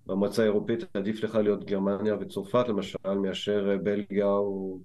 [0.08, 4.80] במועצה האירופית עדיף לך להיות גרמניה וצרפת למשל, מאשר בלגיה או,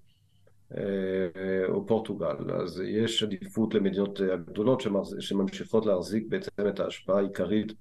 [0.76, 2.52] אה, או פורטוגל.
[2.52, 4.82] אז יש עדיפות למדינות הגדולות
[5.18, 7.72] שממשיכות להחזיק בעצם את ההשפעה העיקרית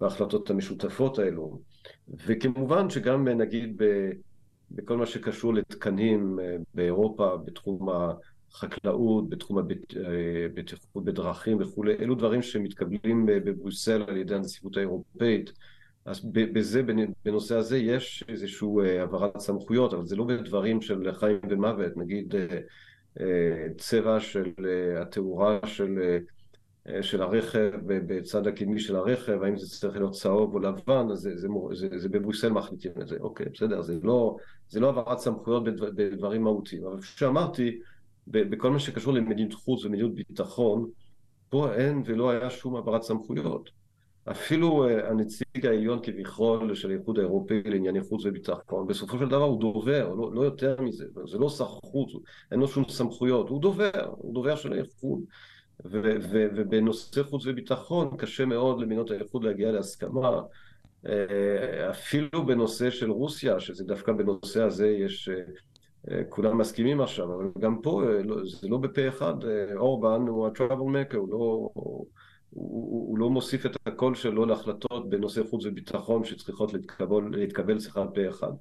[0.00, 1.60] בהחלטות המשותפות האלו.
[2.26, 3.82] וכמובן שגם נגיד
[4.70, 7.88] בכל מה שקשור לתקנים אה, באירופה, בתחום
[8.52, 15.52] החקלאות, בתחום הבטיחות אה, בדרכים וכולי, אלו דברים שמתקבלים בבריסל על ידי הנציבות האירופאית.
[16.04, 16.82] אז בזה,
[17.24, 22.34] בנושא הזה יש איזושהי אה, העברת סמכויות, אבל זה לא בדברים של חיים ומוות, נגיד
[22.34, 22.46] אה,
[23.20, 24.52] אה, צבע של
[25.02, 26.18] התאורה של,
[27.02, 31.36] של הרכב בצד הקדמי של הרכב, האם זה צריך להיות צהוב או לבן, אז זה,
[31.36, 34.36] זה, זה, זה בבריסל מחליטים את זה, אוקיי, בסדר, זה לא,
[34.68, 37.80] זה לא העברת סמכויות בדבר, בדברים מהותיים, אבל כפי שאמרתי,
[38.26, 40.90] בכל מה שקשור למדיניות חוץ ומדיניות ביטחון,
[41.48, 43.79] פה אין ולא היה שום העברת סמכויות.
[44.30, 49.60] אפילו uh, הנציג העליון כביכול של האיחוד האירופי לענייני חוץ וביטחון, בסופו של דבר הוא
[49.60, 52.12] דובר, לא, לא יותר מזה, זה לא שר חוץ,
[52.52, 55.20] אין לו שום סמכויות, הוא דובר, הוא דובר של האיחוד.
[55.84, 60.40] ובנושא חוץ וביטחון קשה מאוד למדינות האיחוד להגיע להסכמה.
[61.06, 65.28] אה, אפילו בנושא של רוסיה, שזה דווקא בנושא הזה יש,
[66.10, 69.34] אה, כולם מסכימים עכשיו, אבל גם פה לא, זה לא בפה אחד,
[69.76, 71.68] אורבן הוא ה-travel maker, הוא לא...
[72.50, 78.06] הוא, הוא לא מוסיף את הקול שלו להחלטות בנושא חוץ וביטחון שצריכות להתקבל, להתקבל שיחה
[78.14, 78.52] פה אחד.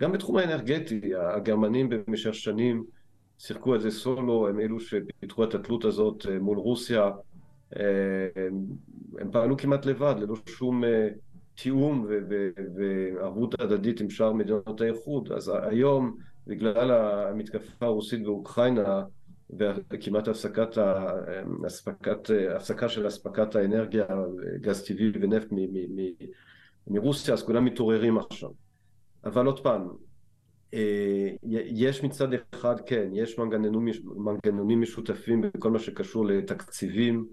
[0.00, 2.84] גם בתחום האנרגטי, הגרמנים במשך שנים
[3.38, 7.10] שיחקו איזה סולו, הם אלו שפיתחו את התלות הזאת אה, מול רוסיה,
[7.76, 8.28] אה,
[9.18, 11.08] הם פעלו כמעט לבד, ללא שום אה,
[11.54, 12.06] תיאום
[12.76, 15.32] וערבות הדדית עם שאר מדינות האיחוד.
[15.32, 19.02] אז היום, בגלל המתקפה הרוסית באוקראינה,
[19.50, 20.78] וכמעט הפסקת,
[21.66, 24.06] הספקת, הפסקה של אספקת האנרגיה,
[24.60, 25.48] גז טבעי ונפט
[26.86, 28.50] מרוסיה, אז כולם מתעוררים עכשיו.
[29.24, 29.88] אבל עוד פעם,
[30.74, 37.26] אה, יש מצד אחד, כן, יש מנגנונים, מנגנונים משותפים בכל מה שקשור לתקציבים,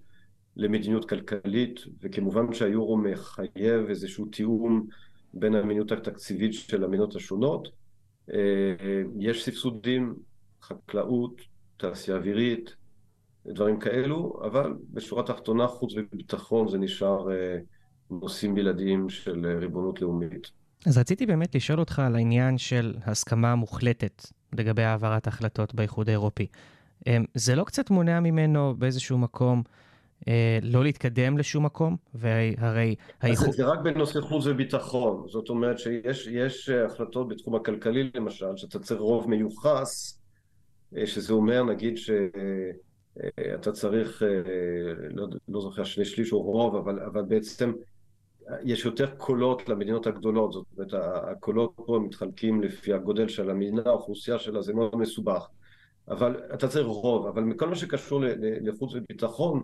[0.58, 4.88] למדיניות כלכלית, וכמובן שהיורו מחייב איזשהו תיאום
[5.34, 7.67] בין המדיניות התקציבית של המדינות השונות.
[8.34, 8.73] אה,
[9.19, 10.15] יש סבסודים,
[10.62, 11.41] חקלאות,
[11.78, 12.76] תעשייה אווירית,
[13.46, 17.58] דברים כאלו, אבל בשורה התחתונה חוץ וביטחון זה נשאר אה,
[18.12, 20.52] נושאים בלעדיים של אה, ריבונות לאומית.
[20.86, 26.48] אז רציתי באמת לשאול אותך על העניין של הסכמה מוחלטת לגבי העברת החלטות באיחוד האירופי.
[27.08, 29.64] אה, זה לא קצת מונע ממנו באיזשהו מקום
[30.28, 33.52] אה, לא להתקדם לשום מקום, והרי האיחוד...
[33.52, 39.30] זה רק בנושא חוץ וביטחון, זאת אומרת שיש החלטות בתחום הכלכלי למשל, שאתה צריך רוב
[39.30, 40.20] מיוחס
[41.06, 44.28] שזה אומר נגיד שאתה צריך, אה,
[45.10, 47.74] לא, לא זוכר שני שליש או רוב, אבל, אבל בעצם
[48.63, 54.39] יש יותר קולות למדינות הגדולות, זאת אומרת הקולות פה מתחלקים לפי הגודל של המדינה, האוכלוסייה
[54.39, 55.48] שלה, זה מאוד מסובך.
[56.08, 58.21] אבל אתה צריך רוב, אבל מכל מה שקשור
[58.62, 59.63] לחוץ וביטחון,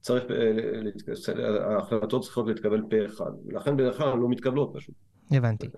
[0.00, 4.94] צריך, אה, ההחלטות צריכות להתקבל פה אחד, ולכן בדרך כלל לא מתקבלות פשוט.
[5.30, 5.68] הבנתי.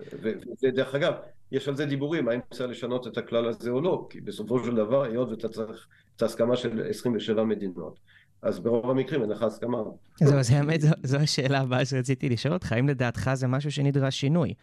[0.63, 1.13] ודרך אגב,
[1.53, 4.75] יש על זה דיבורים, האם צריך לשנות את הכלל הזה או לא, כי בסופו של
[4.75, 7.99] דבר, היות ואתה צריך את ההסכמה של 27 מדינות,
[8.41, 9.77] אז ברוב המקרים אין לך הסכמה.
[10.23, 14.19] זהו, אז האמת, זו, זו השאלה הבאה שרציתי לשאול אותך, האם לדעתך זה משהו שנדרש
[14.19, 14.53] שינוי?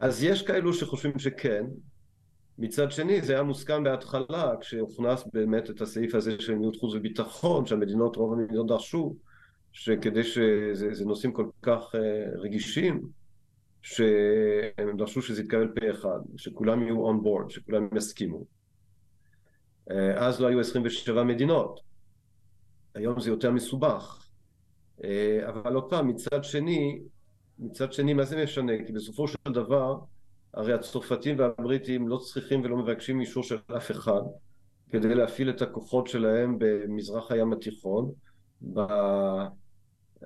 [0.00, 1.64] אז יש כאלו שחושבים שכן,
[2.58, 7.66] מצד שני זה היה מוסכם בהתחלה כשהוכנס באמת את הסעיף הזה של מדיניות חוץ וביטחון
[7.66, 9.16] שהמדינות, רוב המדינות דרשו
[9.72, 11.98] שכדי שזה נושאים כל כך uh,
[12.38, 13.08] רגישים
[13.86, 18.44] שהם דרשו שזה יתקבל פה אחד, שכולם יהיו on board, שכולם יסכימו.
[19.90, 21.80] Uh, אז לא היו 27 מדינות,
[22.94, 24.26] היום זה יותר מסובך.
[24.98, 25.04] Uh,
[25.48, 27.00] אבל עוד פעם, מצד שני,
[27.58, 28.72] מצד שני, מה זה משנה?
[28.86, 29.98] כי בסופו של דבר
[30.54, 34.20] הרי הצרפתים והבריטים לא צריכים ולא מבקשים אישור של אף אחד
[34.90, 38.12] כדי להפעיל את הכוחות שלהם במזרח הים התיכון.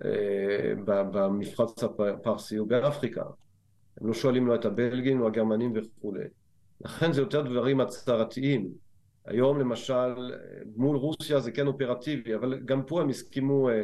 [0.05, 0.73] אה,
[1.13, 3.25] במפרץ הפרסי ובאפריקה.
[4.01, 6.25] הם לא שואלים לא את הבלגים או הגרמנים וכולי.
[6.85, 8.69] לכן זה יותר דברים הצהרתיים.
[9.27, 10.33] היום למשל
[10.77, 13.83] מול רוסיה זה כן אופרטיבי, אבל גם פה הם הסכימו אה,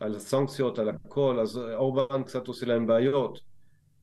[0.00, 3.38] על סנקציות, על הכל, אז אורבן קצת עושה להם בעיות.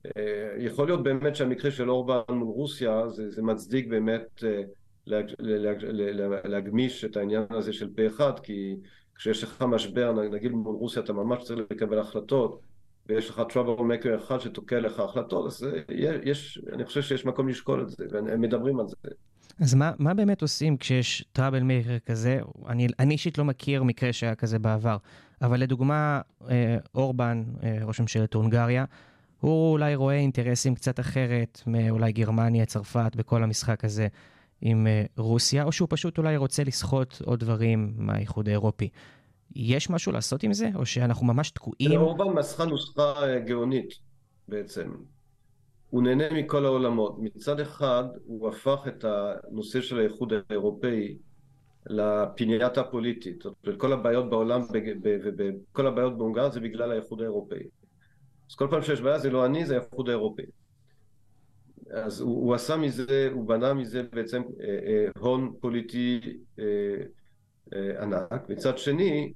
[0.06, 4.62] אה, יכול להיות באמת שהמקרה של אורבן מול רוסיה זה, זה מצדיק באמת אה,
[5.06, 8.76] להג, להג, להג, להגמיש את העניין הזה של פה אחד, כי
[9.16, 12.60] כשיש לך משבר, נגיד מול רוסיה אתה ממש צריך לקבל החלטות,
[13.10, 17.48] ויש לך trouble maker אחד שתוקע לך החלטות, אז אה, יש, אני חושב שיש מקום
[17.48, 18.96] לשקול את זה, והם מדברים על זה.
[19.60, 22.40] אז מה, מה באמת עושים כשיש טראבל מייקר כזה?
[22.68, 24.98] אני, אני אישית לא מכיר מקרה שהיה כזה בעבר,
[25.42, 28.86] אבל לדוגמה, אה, אורבן, אה, ראש ממשלת הונגריה,
[29.40, 34.08] הוא אולי רואה אינטרסים קצת אחרת מאולי גרמניה, צרפת, בכל המשחק הזה
[34.62, 34.88] עם
[35.18, 38.90] רוסיה, או שהוא פשוט אולי רוצה לסחוט עוד דברים מהאיחוד האירופי.
[39.56, 42.02] יש משהו לעשות עם זה, או שאנחנו ממש תקועים?
[42.02, 43.94] אורבן מסכה נוסחה אה, גאונית
[44.48, 44.92] בעצם.
[45.90, 47.16] הוא נהנה מכל העולמות.
[47.20, 51.18] מצד אחד, הוא הפך את הנושא של האיחוד האירופאי
[51.86, 53.44] לפינייתה הפוליטית.
[53.78, 54.62] כל הבעיות בעולם
[55.38, 57.64] וכל הבעיות בהונגריה זה בגלל האיחוד האירופאי.
[58.50, 60.44] אז כל פעם שיש בעיה זה לא אני, זה האיחוד האירופי.
[61.94, 66.20] אז הוא, הוא עשה מזה, הוא בנה מזה בעצם אה, אה, הון פוליטי
[66.60, 66.66] אה,
[68.02, 68.50] ענק.
[68.50, 69.34] מצד שני,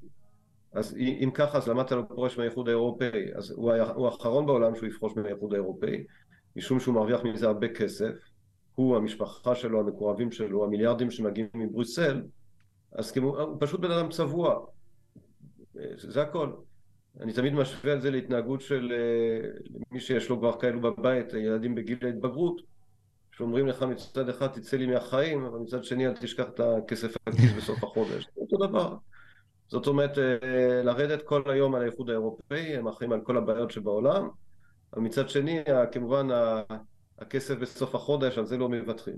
[0.73, 3.35] אז אם ככה, אז למה אתה לא פורש מהאיחוד האירופאי?
[3.35, 6.03] אז הוא, היה, הוא האחרון בעולם שהוא יפרוש מהאיחוד האירופאי,
[6.55, 8.13] משום שהוא מרוויח מזה הרבה כסף.
[8.75, 12.21] הוא, המשפחה שלו, המקורבים שלו, המיליארדים שמגיעים מבריסל,
[12.91, 14.65] אז כמו, הוא פשוט בן אדם צבוע.
[15.79, 16.51] אה, זה הכל.
[17.19, 19.49] אני תמיד משווה את זה להתנהגות של אה,
[19.91, 22.61] מי שיש לו כבר כאלו בבית, ילדים בגיל ההתבגרות,
[23.37, 27.51] שאומרים לך מצד אחד תצא לי מהחיים, אבל מצד שני אל תשכח את הכסף הכיס
[27.57, 28.27] בסוף החודש.
[28.37, 28.95] אותו דבר.
[29.67, 34.29] זאת אומרת, אה, לרדת כל היום על האיחוד האירופאי, הם אחראים על כל הבעיות שבעולם,
[34.93, 35.59] אבל מצד שני,
[35.91, 36.27] כמובן,
[37.19, 39.17] הכסף בסוף החודש, על זה לא מבטחים.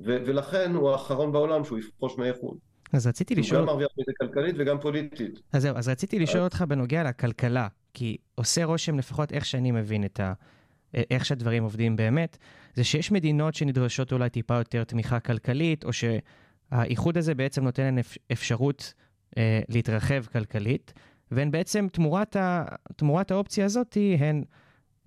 [0.00, 2.58] ולכן הוא האחרון בעולם שהוא יפרוש מהאיחוד.
[2.92, 3.58] אז רציתי לשאול...
[3.58, 5.40] הוא גם מרוויח מזה כלכלית וגם פוליטית.
[5.52, 10.04] אז זהו, אז רציתי לשאול אותך בנוגע לכלכלה, כי עושה רושם, לפחות איך שאני מבין
[10.04, 10.32] את ה...
[10.94, 12.38] איך שהדברים עובדים באמת,
[12.74, 17.98] זה שיש מדינות שנדרשות אולי טיפה יותר תמיכה כלכלית, או שהאיחוד הזה בעצם נותן להן
[18.32, 18.94] אפשרות
[19.36, 20.92] אה, להתרחב כלכלית,
[21.30, 22.64] והן בעצם תמורת, ה,
[22.96, 24.42] תמורת האופציה הזאת, הן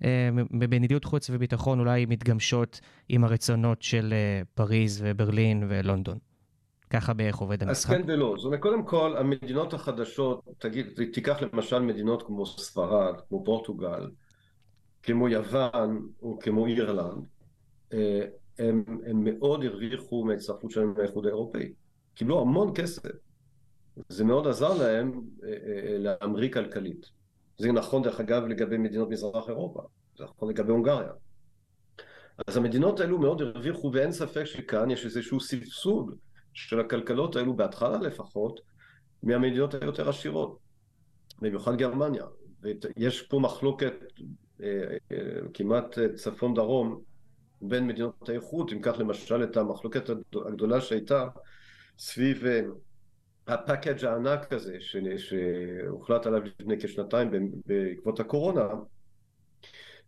[0.04, 6.18] אה, בנדיעות חוץ וביטחון אולי מתגמשות עם הרצונות של אה, פריז וברלין ולונדון.
[6.90, 7.90] ככה בערך עובד המשחק.
[7.90, 8.34] אז כן ולא.
[8.36, 14.10] זאת אומרת, קודם כל, המדינות החדשות, תגיד, תיקח למשל מדינות כמו ספרד, כמו פורטוגל,
[15.02, 17.26] כמו יוון או כמו אירלנד,
[17.92, 18.26] אה,
[18.58, 21.72] הם, הם מאוד הרוויחו מההצטרפות שלהם לאיחוד האירופאי.
[22.14, 23.10] קיבלו המון כסף.
[24.08, 27.06] זה מאוד עזר להם אה, אה, להמריא כלכלית.
[27.58, 29.82] זה נכון דרך אגב לגבי מדינות מזרח אירופה,
[30.18, 31.12] זה נכון לגבי הונגריה.
[32.46, 36.14] אז המדינות האלו מאוד הרוויחו ואין ספק שכאן יש איזשהו סבסוד
[36.52, 38.60] של הכלכלות האלו, בהתחלה לפחות,
[39.22, 40.58] מהמדינות היותר עשירות,
[41.40, 42.24] במיוחד גרמניה.
[42.60, 43.94] ויש פה מחלוקת
[45.54, 47.00] כמעט צפון דרום
[47.62, 50.10] בין מדינות האיכות, אם כך למשל את המחלוקת
[50.46, 51.28] הגדולה שהייתה
[51.98, 52.60] סביב אה,
[53.46, 54.76] הפאקג' הענק הזה
[55.16, 57.30] שהוחלט עליו לפני כשנתיים
[57.66, 58.68] בעקבות הקורונה,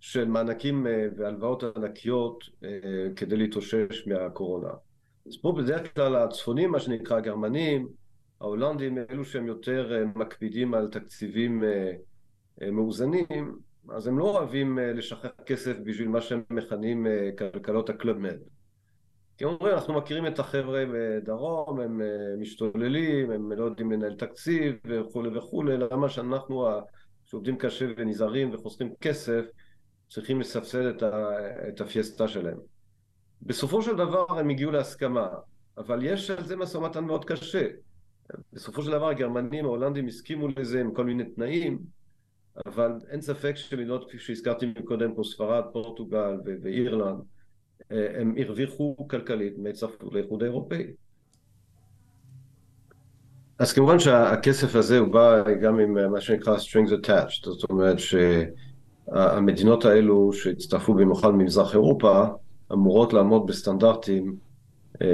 [0.01, 0.87] של מענקים
[1.17, 2.45] והלוואות ענקיות
[3.17, 4.69] כדי להתאושש מהקורונה.
[5.27, 7.88] אז פה בדרך כלל הצפונים, מה שנקרא הגרמנים,
[8.40, 11.62] ההולנדים, אלו שהם יותר מקפידים על תקציבים
[12.73, 13.59] מאוזנים,
[13.90, 17.07] אז הם לא אוהבים לשחרר כסף בשביל מה שהם מכנים
[17.38, 18.38] כלכלות הקלאב מד.
[19.38, 22.01] כי הם אומרים, אנחנו מכירים את החבר'ה בדרום, הם
[22.38, 26.66] משתוללים, הם לא יודעים לנהל תקציב וכולי וכולי, למה שאנחנו
[27.25, 29.44] שעובדים קשה ונזהרים וחוסכים כסף,
[30.09, 31.31] צריכים לסבסד את, ה,
[31.68, 32.59] את הפיאסטה שלהם.
[33.42, 35.29] בסופו של דבר הם הגיעו להסכמה,
[35.79, 37.66] אבל יש על זה משא ומתן מאוד קשה.
[38.53, 41.78] בסופו של דבר הגרמנים, ההולנדים הסכימו לזה עם כל מיני תנאים,
[42.66, 47.18] אבל אין ספק שמדינות, כפי שהזכרתי מקודם, כמו ספרד, פורטוגל ואירלנד,
[47.90, 50.86] הם הרוויחו כלכלית מהצטרפות לאיחוד האירופאי.
[53.59, 59.84] אז כמובן שהכסף הזה הוא בא גם עם מה שנקרא strings attached, זאת אומרת שהמדינות
[59.84, 62.24] האלו שהצטרפו במיוחד ממזרח אירופה,
[62.72, 64.36] אמורות לעמוד בסטנדרטים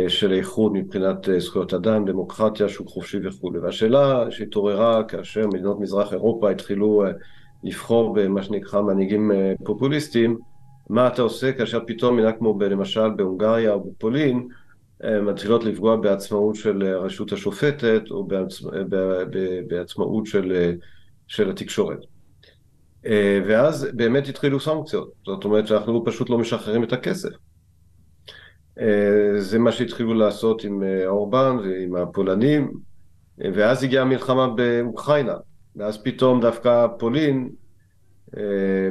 [0.09, 3.59] של איכות מבחינת זכויות אדם, דמוקרטיה, שוק חופשי וכולי.
[3.59, 7.05] והשאלה שהתעוררה כאשר מדינות מזרח אירופה התחילו
[7.65, 9.31] לבחור במה שנקרא מנהיגים
[9.65, 10.39] פופוליסטיים,
[10.89, 14.49] מה אתה עושה כאשר פתאום מדינה כמו למשל בהונגריה או בפולין
[15.23, 18.29] מתחילות לפגוע בעצמאות של הרשות השופטת או
[19.69, 20.73] בעצמאות של,
[21.29, 21.99] של התקשורת.
[23.07, 27.29] אה, ואז באמת התחילו סנקציות, זאת אומרת שאנחנו פשוט לא משחררים את הכסף.
[28.79, 32.73] אה, זה מה שהתחילו לעשות עם אה, אורבן ועם הפולנים,
[33.45, 35.37] אה, ואז הגיעה המלחמה באוקראינה,
[35.77, 37.51] ואז פתאום דווקא פולין,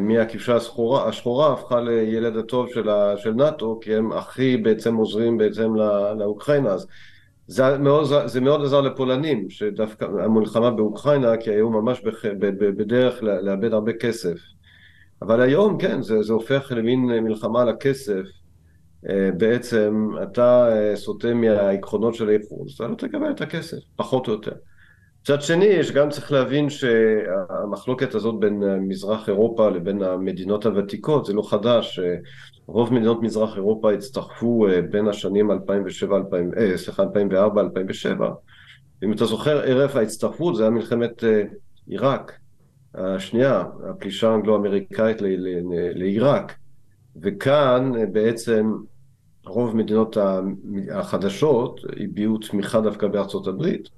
[0.02, 5.38] מהכבשה השחורה, השחורה הפכה לילד הטוב של, ה, של נאט"ו, כי הם הכי בעצם עוזרים
[5.38, 6.70] בעצם לא, לאוקראינה.
[6.70, 6.88] אז
[7.48, 12.66] זה מאוד, זה מאוד עזר לפולנים, שדווקא המלחמה באוקראינה, כי היו ממש בח, ב, ב,
[12.66, 14.38] בדרך לאבד הרבה כסף.
[15.22, 18.24] אבל היום, כן, זה, זה הופך למין מלחמה על הכסף.
[19.10, 24.28] אה, בעצם אתה אה, סוטה מהעקרונות של האיחוד, אז אתה לא תקבל את הכסף, פחות
[24.28, 24.52] או יותר.
[25.22, 31.34] מצד שני, יש גם צריך להבין שהמחלוקת הזאת בין מזרח אירופה לבין המדינות הוותיקות זה
[31.34, 32.00] לא חדש.
[32.00, 32.16] אה,
[32.68, 38.30] רוב מדינות מזרח אירופה הצטרפו בין השנים 2007, 2000, אה, סליחה, 2004, 2007.
[39.04, 41.24] אם אתה זוכר, ערב ההצטרפות זה היה מלחמת
[41.88, 42.40] עיראק
[42.96, 45.18] השנייה, הפלישה האנגלו-אמריקאית
[45.96, 46.56] לעיראק.
[47.22, 48.74] וכאן אה, בעצם
[49.46, 50.18] רוב מדינות
[50.92, 53.90] החדשות הביעו תמיכה דווקא בארצות הברית.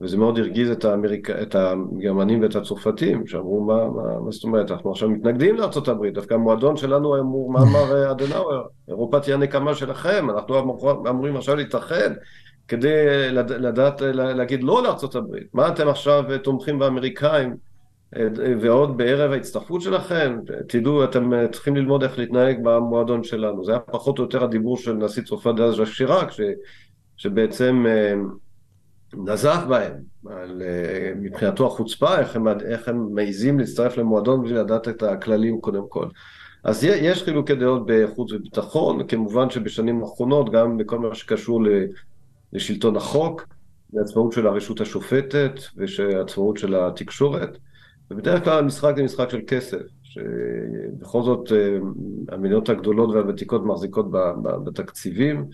[0.00, 1.30] וזה מאוד הרגיז את, האמריק...
[1.30, 6.14] את הגרמנים ואת הצרפתים, שאמרו, מה, מה, מה זאת אומרת, אנחנו עכשיו מתנגדים לארצות הברית,
[6.14, 11.36] דווקא המועדון שלנו אמור, מה אמר אה, אדנאואר, אירופה תהיה נקמה שלכם, אנחנו אמור- אמורים
[11.36, 12.10] עכשיו להתאחד
[12.68, 12.90] כדי
[13.30, 13.52] לד...
[13.52, 15.46] לדעת לה- להגיד לא לארצות הברית.
[15.54, 17.56] מה אתם עכשיו אה, תומכים באמריקאים, אה,
[18.60, 20.38] ועוד בערב ההצטרפות שלכם,
[20.68, 23.64] תדעו, אתם צריכים ללמוד איך להתנהג במועדון שלנו.
[23.64, 26.40] זה היה פחות או יותר הדיבור של נשיא צרפת דאז ז'אק ש...
[27.16, 27.84] שבעצם...
[27.88, 28.14] אה,
[29.16, 29.92] נזף בהם,
[30.26, 35.60] על, אה, מבחינתו החוצפה, איך הם, איך הם מעיזים להצטרף למועדון בלי לדעת את הכללים
[35.60, 36.06] קודם כל.
[36.64, 41.60] אז יש חילוקי דעות בחוץ וביטחון, כמובן שבשנים האחרונות, גם בכל מה שקשור
[42.52, 43.46] לשלטון החוק,
[43.92, 47.58] לעצמאות של הרשות השופטת ועצמאות של התקשורת,
[48.10, 49.82] ובדרך כלל המשחק זה משחק של כסף,
[50.14, 51.78] שבכל זאת אה,
[52.28, 54.06] המדינות הגדולות והוותיקות מחזיקות
[54.64, 55.44] בתקציבים,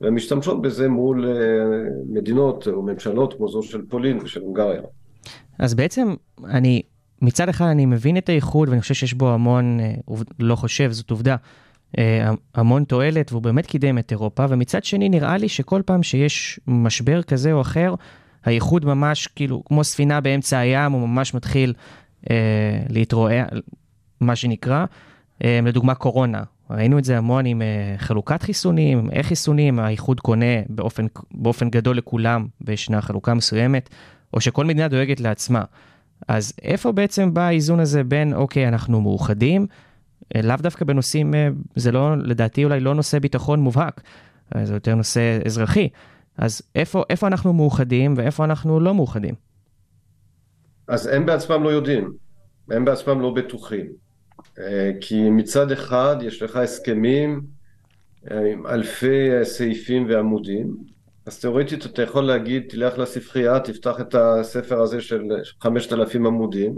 [0.00, 1.32] והן משתמשות בזה מול אה,
[2.08, 4.82] מדינות או ממשלות כמו זו של פולין ושל הונגריה.
[5.58, 6.82] אז בעצם אני,
[7.22, 9.94] מצד אחד אני מבין את האיחוד ואני חושב שיש בו המון, אה,
[10.38, 11.36] לא חושב, זאת עובדה,
[12.54, 17.22] המון תועלת והוא באמת קידם את אירופה, ומצד שני נראה לי שכל פעם שיש משבר
[17.22, 17.94] כזה או אחר,
[18.44, 21.72] האיחוד ממש כאילו כמו ספינה באמצע הים, הוא ממש מתחיל
[22.88, 23.44] להתרועע,
[24.20, 24.84] מה שנקרא,
[25.44, 26.42] אה, לדוגמה קורונה.
[26.70, 31.70] ראינו את זה המון עם אה, חלוקת חיסונים, עם איך חיסונים, האיחוד קונה באופן, באופן
[31.70, 33.90] גדול לכולם וישנה חלוקה מסוימת,
[34.34, 35.62] או שכל מדינה דואגת לעצמה.
[36.28, 39.66] אז איפה בעצם בא האיזון הזה בין, אוקיי, אנחנו מאוחדים,
[40.36, 44.00] אה, לאו דווקא בנושאים, אה, זה לא, לדעתי אולי לא נושא ביטחון מובהק,
[44.56, 45.88] אה, זה יותר נושא אזרחי.
[46.38, 49.34] אז איפה, איפה אנחנו מאוחדים ואיפה אנחנו לא מאוחדים?
[50.90, 52.12] אז הם בעצמם לא יודעים,
[52.70, 53.86] הם בעצמם לא בטוחים.
[54.58, 57.40] אה, כי מצד אחד יש לך הסכמים
[58.30, 60.76] אה, עם אלפי סעיפים ועמודים,
[61.26, 65.22] אז תאורטית אתה יכול להגיד, תלך לספרייה, תפתח את הספר הזה של
[65.60, 66.74] 5,000 עמודים,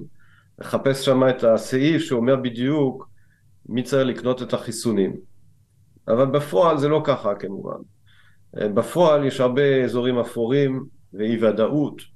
[0.59, 3.09] לחפש שם את הסעיף שאומר בדיוק
[3.69, 5.17] מי צריך לקנות את החיסונים.
[6.09, 7.79] אבל בפועל זה לא ככה כמובן.
[8.61, 10.85] אה, בפועל יש הרבה אזורים אפורים
[11.15, 12.12] ואי ודאות,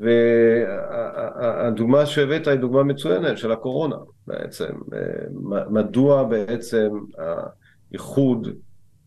[0.00, 3.96] והדוגמה שהבאת היא דוגמה מצוינת של הקורונה
[4.26, 4.74] בעצם.
[5.70, 6.88] מדוע בעצם
[7.92, 8.48] האיחוד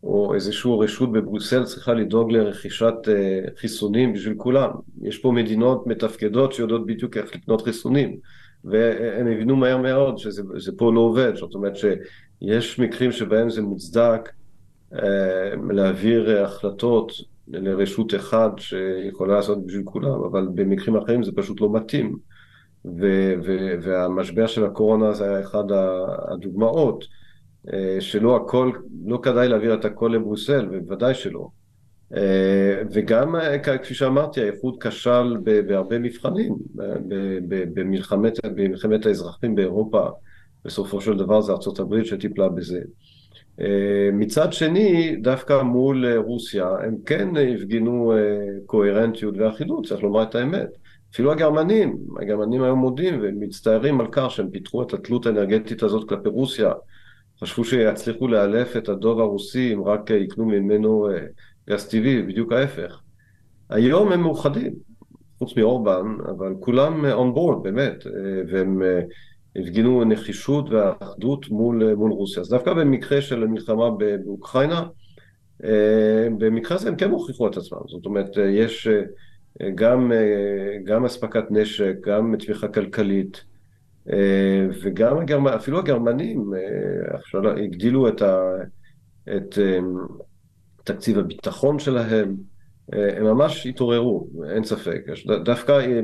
[0.02, 4.70] או איזושהי רשות בבריסל צריכה לדאוג לרכישת אה, חיסונים בשביל כולם.
[5.02, 8.16] יש פה מדינות מתפקדות שיודעות בדיוק איך לקנות חיסונים,
[8.64, 14.30] והם הבינו מהר מאוד שזה פה לא עובד, זאת אומרת שיש מקרים שבהם זה מוצדק
[14.94, 17.12] אה, להעביר החלטות
[17.48, 22.16] לרשות אחד שיכולה לעשות בשביל כולם, אבל במקרים אחרים זה פשוט לא מתאים.
[22.84, 25.64] ו- ו- והמשבר של הקורונה זה היה אחד
[26.32, 27.04] הדוגמאות,
[27.72, 28.72] אה, שלא הכל,
[29.06, 31.48] לא כדאי להעביר את הכל לברוסל, ובוודאי שלא.
[32.16, 33.34] אה, וגם,
[33.82, 35.36] כפי שאמרתי, האיחוד כשל
[35.66, 36.56] בהרבה מבחנים,
[37.74, 40.08] במלחמת, במלחמת האזרחים באירופה,
[40.64, 42.80] בסופו של דבר זה הברית שטיפלה בזה.
[43.60, 48.18] אה, מצד שני, דווקא מול אה, רוסיה, הם כן הפגינו אה,
[48.66, 50.68] קוהרנטיות ואחידות, צריך לומר את האמת.
[51.12, 56.28] אפילו הגרמנים, הגרמנים היום מודים ומצטערים על כך שהם פיתחו את התלות האנרגטית הזאת כלפי
[56.28, 56.72] רוסיה.
[57.40, 61.08] חשבו שיצליחו לאלף את הדוב הרוסי אם רק יקנו ממנו
[61.70, 63.00] גז טבעי, בדיוק ההפך.
[63.70, 64.72] היום הם מאוחדים,
[65.38, 67.04] חוץ מאורבן, אבל כולם
[67.34, 68.04] board באמת,
[68.48, 68.82] והם
[69.56, 72.40] הפגינו נחישות ואחדות מול, אה, מול רוסיה.
[72.40, 73.90] אז דווקא במקרה של המלחמה
[74.24, 74.86] באוקראינה,
[75.64, 77.78] אה, במקרה הזה הם כן הוכיחו את עצמם.
[77.86, 78.88] זאת אומרת, אה, יש,
[79.74, 80.12] גם,
[80.84, 83.44] גם אספקת נשק, גם תמיכה כלכלית,
[84.82, 85.48] וגם הגרמ...
[85.48, 86.52] אפילו הגרמנים
[87.08, 88.40] עכשיו הגדילו את, ה...
[89.36, 89.58] את
[90.84, 92.36] תקציב הביטחון שלהם,
[92.92, 95.00] הם ממש התעוררו, אין ספק.
[95.44, 96.00] דווקא אה,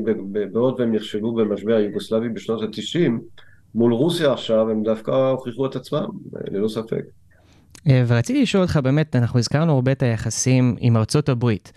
[0.53, 3.11] בעוד והם נכשלו במשבר היוגוסלבי בשנות ה-90,
[3.75, 6.07] מול רוסיה עכשיו הם דווקא הוכיחו את עצמם,
[6.37, 7.03] אה, ללא ספק.
[7.89, 11.73] אה, ורציתי לשאול אותך, באמת, אנחנו הזכרנו הרבה את היחסים עם ארצות הברית.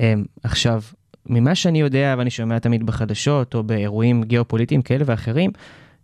[0.00, 0.82] אה, עכשיו,
[1.26, 5.50] ממה שאני יודע ואני שומע תמיד בחדשות או באירועים גיאופוליטיים כאלה ואחרים,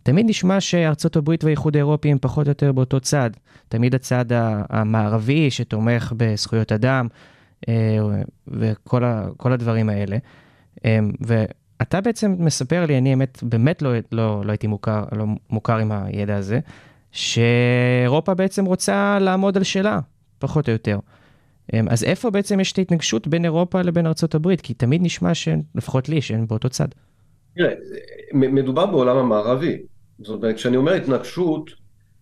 [0.03, 3.30] תמיד נשמע שארצות הברית והאיחוד האירופי הם פחות או יותר באותו צד.
[3.68, 4.24] תמיד הצד
[4.68, 7.16] המערבי שתומך בזכויות אדם אה,
[8.48, 10.16] וכל ה, כל הדברים האלה.
[10.84, 15.76] אה, ואתה בעצם מספר לי, אני האמת באמת לא, לא, לא הייתי מוכר, לא מוכר
[15.78, 16.60] עם הידע הזה,
[17.12, 20.00] שאירופה בעצם רוצה לעמוד על שלה,
[20.38, 20.98] פחות או יותר.
[21.72, 24.60] אמ, אז איפה בעצם יש את ההתנגשות בין אירופה לבין ארצות הברית?
[24.60, 26.88] כי תמיד נשמע שהן, לפחות לי, שהן באותו צד.
[27.56, 27.74] תראה,
[28.32, 29.82] מדובר בעולם המערבי.
[30.18, 31.70] זאת אומרת, כשאני אומר התנגשות,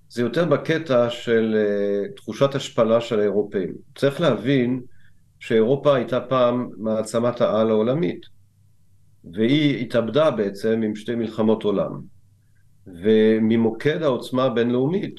[0.08, 3.68] זה יותר בקטע של אה, תחושת השפלה של האירופאים.
[3.94, 4.80] צריך להבין
[5.40, 8.26] שאירופה הייתה פעם מעצמת העל העולמית,
[9.32, 12.00] והיא התאבדה בעצם עם שתי מלחמות עולם.
[12.86, 15.16] וממוקד העוצמה הבינלאומית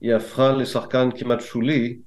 [0.00, 1.98] היא הפכה לשחקן כמעט שולי,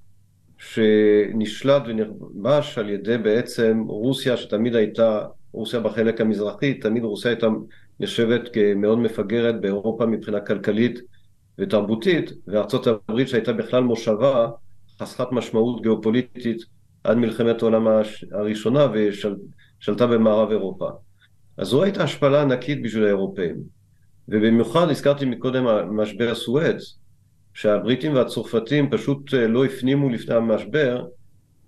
[0.58, 7.48] שנשלט ונכבש על ידי בעצם רוסיה שתמיד הייתה, רוסיה בחלק המזרחי, תמיד רוסיה הייתה
[8.00, 11.00] נחשבת כמאוד מפגרת באירופה מבחינה כלכלית
[11.60, 14.48] ותרבותית, וארצות הברית שהייתה בכלל מושבה,
[15.00, 16.75] חסרת משמעות גיאופוליטית
[17.06, 17.88] עד מלחמת העולם
[18.32, 20.90] הראשונה ושלטה במערב אירופה.
[21.58, 23.56] אז זו הייתה השפלה ענקית בשביל האירופאים.
[24.28, 25.66] ובמיוחד הזכרתי מקודם
[25.98, 26.98] משבר סואץ,
[27.54, 31.06] שהבריטים והצרפתים פשוט אה, לא הפנימו לפני המשבר,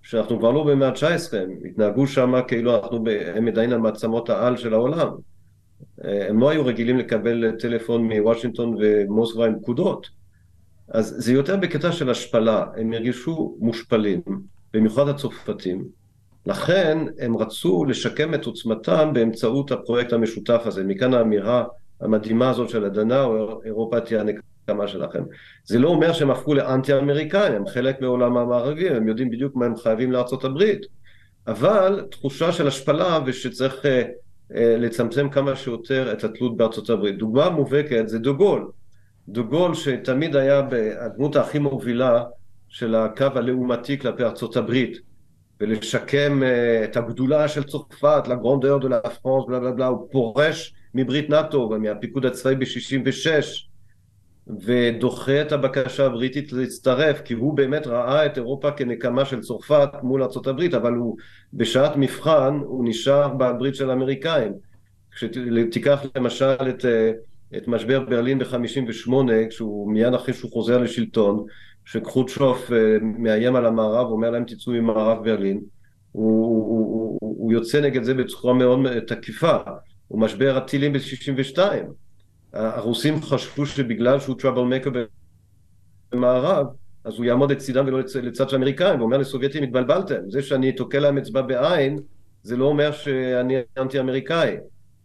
[0.02, 4.74] שאנחנו כבר לא במאה ה-19, הם התנהגו שם כאילו אנחנו, הם עדיין המעצמות העל של
[4.74, 5.08] העולם.
[6.04, 10.06] אה, הם לא היו רגילים לקבל טלפון מוושינגטון ומוסקבה עם פקודות.
[10.88, 14.20] אז זה יותר בקטע של השפלה, הם הרגישו מושפלים,
[14.74, 15.84] במיוחד הצרפתים.
[16.46, 20.84] לכן הם רצו לשקם את עוצמתם באמצעות הפרויקט המשותף הזה.
[20.84, 21.64] מכאן האמירה
[22.00, 25.22] המדהימה הזאת של אדנאו, אירופה תהיה הנקמה שלכם.
[25.64, 29.76] זה לא אומר שהם הפכו לאנטי-אמריקאים, הם חלק מעולם המערבי, הם יודעים בדיוק מה הם
[29.76, 30.86] חייבים לארצות הברית.
[31.46, 34.02] אבל תחושה של השפלה ושצריך אה,
[34.56, 37.18] אה, לצמצם כמה שיותר את התלות בארצות הברית.
[37.18, 38.70] דוגמה מובהקת זה דוגול.
[39.28, 40.62] דוגול שתמיד היה
[41.00, 42.24] הדמות הכי מובילה
[42.68, 44.98] של הקו הלעומתי כלפי ארצות הברית.
[45.60, 50.74] ולשקם uh, את הגדולה של צרפת, לגרונדeur de la France, בלה בלה בלה, הוא פורש
[50.94, 53.68] מברית נאט"ו ומהפיקוד הצבאי ב-66
[54.64, 60.22] ודוחה את הבקשה הבריטית להצטרף כי הוא באמת ראה את אירופה כנקמה של צרפת מול
[60.22, 61.16] ארה"ב אבל הוא
[61.52, 64.52] בשעת מבחן הוא נשאר בברית של האמריקאים
[65.10, 67.10] כשתיקח למשל את, אה,
[67.56, 69.12] את משבר ברלין ב-58
[69.50, 71.44] כשהוא מיד אחרי שהוא חוזר לשלטון
[71.88, 75.60] שקרוצ'וף אה, מאיים על המערב, אומר להם תצאו ממערב ברלין,
[76.12, 79.56] הוא, הוא, הוא, הוא יוצא נגד זה בצורה מאוד תקיפה,
[80.08, 81.58] הוא משבר הטילים ב-62,
[82.52, 84.90] הרוסים חשבו שבגלל שהוא טראבל מקר
[86.12, 86.66] במערב,
[87.04, 88.16] אז הוא יעמוד לצידם ולא לצ...
[88.16, 91.98] לצד של האמריקאים, הוא אומר לסובייטים התבלבלתם, זה שאני תוקע להם אצבע בעין,
[92.42, 94.56] זה לא אומר שאני אנטי אמריקאי,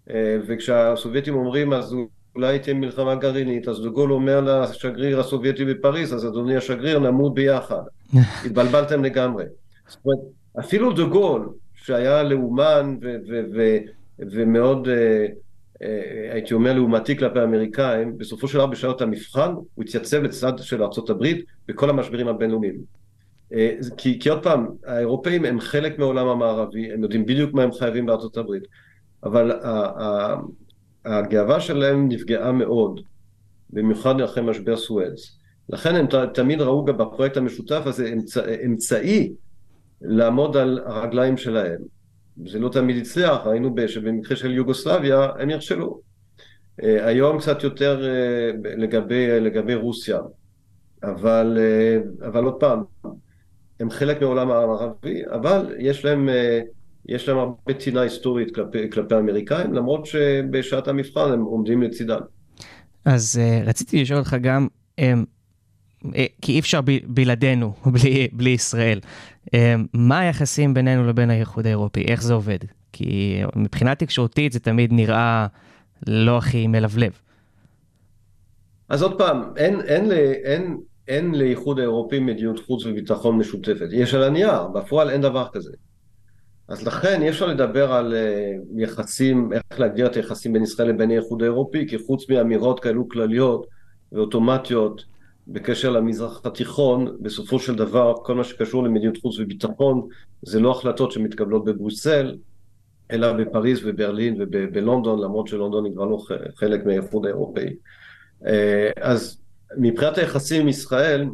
[0.10, 6.14] אה, וכשהסובייטים אומרים אז הוא אולי תהיה מלחמה גרעינית, אז דוגול אומר לשגריר הסובייטי בפריז,
[6.14, 7.82] אז אדוני השגריר, נמות ביחד.
[8.46, 9.44] התבלבלתם לגמרי.
[9.88, 10.20] זאת אומרת,
[10.60, 12.98] אפילו דוגול, שהיה לאומן
[14.20, 15.26] ומאוד, אה,
[15.82, 20.84] אה, הייתי אומר, לעומתי כלפי האמריקאים, בסופו של דבר בשעות המבחן, הוא התייצב לצד של
[20.84, 21.28] ארה"ב
[21.68, 22.76] בכל המשברים הבינלאומיים.
[23.54, 27.72] אה, כי, כי עוד פעם, האירופאים הם חלק מהעולם המערבי, הם יודעים בדיוק מה הם
[27.72, 28.52] חייבים לארה"ב,
[29.24, 30.38] אבל ה- ה-
[31.06, 33.02] הגאווה שלהם נפגעה מאוד,
[33.70, 35.38] במיוחד אחרי משבר סואץ.
[35.70, 39.34] לכן הם תמיד ראו גם בפרויקט המשותף הזה אמצע, אמצעי
[40.02, 41.82] לעמוד על הרגליים שלהם.
[42.46, 46.02] זה לא תמיד הצליח, ראינו שבמקרה של יוגוסלביה הם נכשלו.
[46.84, 50.20] אה, היום קצת יותר אה, לגבי, לגבי רוסיה,
[51.04, 52.84] אבל, אה, אבל עוד פעם,
[53.80, 56.30] הם חלק מהעולם הערבי, אבל יש להם
[57.06, 62.22] יש להם הרבה טינה היסטורית כלפי, כלפי האמריקאים, למרות שבשעת המבחן הם עומדים לצידם.
[63.06, 64.68] אז uh, רציתי לשאול אותך גם,
[65.00, 65.04] um,
[66.06, 69.00] uh, כי אי אפשר ב, בלעדינו, בלי, בלי ישראל,
[69.46, 69.50] um,
[69.94, 72.06] מה היחסים בינינו לבין האיחוד האירופי?
[72.08, 72.60] איך זה עובד?
[72.94, 75.48] כי מבחינה תקשורתית זה תמיד נראה
[76.08, 77.12] לא הכי מלבלב.
[78.90, 80.78] אז עוד פעם, אין, אין, אין, אין,
[81.08, 83.88] אין לאיחוד האירופי מדיניות חוץ וביטחון משותפת.
[83.92, 85.72] יש על הנייר, בפועל אין דבר כזה.
[86.68, 91.12] אז לכן אי אפשר לדבר על אה, יחסים, איך להגדיר את היחסים בין ישראל לבין
[91.12, 93.68] האיחוד האירופי, כי חוץ מאמירות כאלו כלליות
[94.12, 95.06] ואוטומטיות
[95.48, 100.08] בקשר למזרח התיכון, בסופו של דבר כל מה שקשור למדיניות חוץ וביטחון
[100.42, 102.36] זה לא החלטות שמתקבלות בבריסל,
[103.12, 106.18] אלא בפריז וברלין ובלונדון, למרות שלונדון היא כבר לא
[106.56, 107.76] חלק מהאיחוד האירופאי.
[108.46, 109.38] אה, אז
[109.78, 111.26] מבחינת היחסים עם ישראל,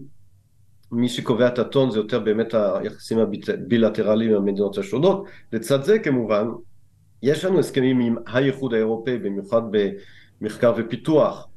[0.91, 5.25] מי שקובע את הטון זה יותר באמת היחסים הבילטרליים עם המדינות השונות.
[5.53, 6.47] לצד זה כמובן,
[7.23, 9.61] יש לנו הסכמים עם האיחוד האירופאי, במיוחד
[10.41, 11.47] במחקר ופיתוח,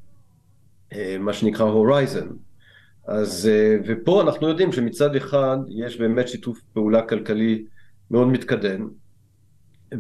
[0.93, 2.29] אה, מה שנקרא הורייזן.
[3.07, 7.65] אז, אה, ופה אנחנו יודעים שמצד אחד יש באמת שיתוף פעולה כלכלי
[8.11, 8.89] מאוד מתקדם,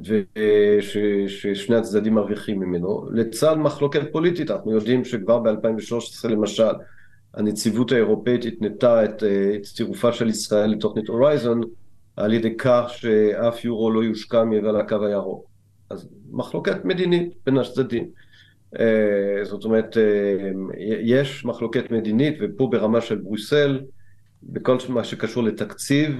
[0.04, 6.72] וששני הצדדים מרוויחים ממנו, לצד מחלוקת פוליטית, אנחנו יודעים שכבר ב-2013 למשל,
[7.34, 11.60] הנציבות האירופאית התנתה את, אה, את צירופה של ישראל לתוכנית הורייזון
[12.16, 15.46] על ידי כך שאף יורו לא יושקע מעבר לקו הירוק.
[15.90, 18.08] אז מחלוקת מדינית בין הצדדים.
[18.78, 20.50] אה, זאת אומרת, אה,
[21.00, 23.80] יש מחלוקת מדינית, ופה ברמה של בריסל,
[24.42, 26.16] בכל מה שקשור לתקציב,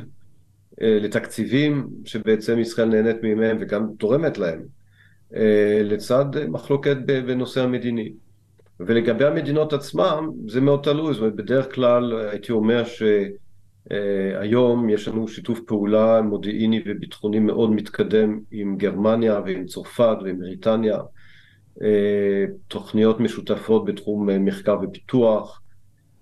[0.80, 4.62] לתקציבים שבעצם ישראל נהנית מהם וגם תורמת להם,
[5.84, 8.12] לצד מחלוקת בנושא המדיני.
[8.86, 12.82] ולגבי המדינות עצמן, זה מאוד תלוי, זאת אומרת, בדרך כלל הייתי אומר
[13.90, 20.98] שהיום יש לנו שיתוף פעולה מודיעיני וביטחוני מאוד מתקדם עם גרמניה ועם צרפת ועם בריטניה,
[22.68, 25.62] תוכניות משותפות בתחום מחקר ופיתוח,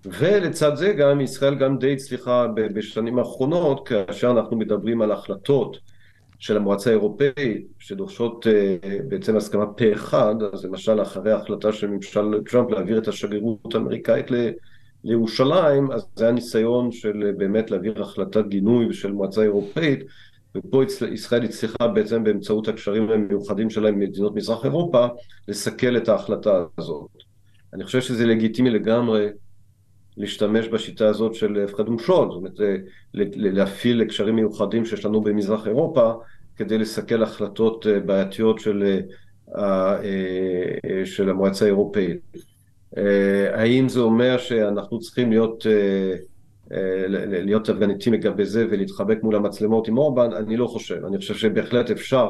[0.05, 5.77] ולצד זה גם ישראל גם די הצליחה בשנים האחרונות, כאשר אנחנו מדברים על החלטות
[6.41, 8.49] של המועצה האירופאית, שדורשות uh,
[9.07, 14.31] בעצם הסכמה פה אחד, אז למשל אחרי ההחלטה של ממשל טראמפ להעביר את השגרירות האמריקאית
[14.31, 14.49] ל,
[15.03, 19.99] לירושלים, אז זה היה ניסיון של uh, באמת להעביר החלטת גינוי של מועצה אירופאית,
[20.55, 25.07] ופה ישראל הצליחה בעצם באמצעות הקשרים המיוחדים שלה עם מדינות מזרח אירופה,
[25.47, 27.09] לסכל את ההחלטה הזאת.
[27.73, 29.27] אני חושב שזה לגיטימי לגמרי
[30.17, 32.83] להשתמש בשיטה הזאת של הפחד ומשול, זאת אומרת
[33.35, 36.13] להפעיל קשרים מיוחדים שיש לנו במזרח אירופה
[36.57, 38.99] כדי לסכל החלטות בעייתיות של,
[41.05, 42.17] של המועצה האירופאית.
[43.53, 45.65] האם זה אומר שאנחנו צריכים להיות,
[47.27, 50.33] להיות אבגניתיים לגבי זה ולהתחבק מול המצלמות עם אורבן?
[50.33, 51.05] אני לא חושב.
[51.05, 52.27] אני חושב שבהחלט אפשר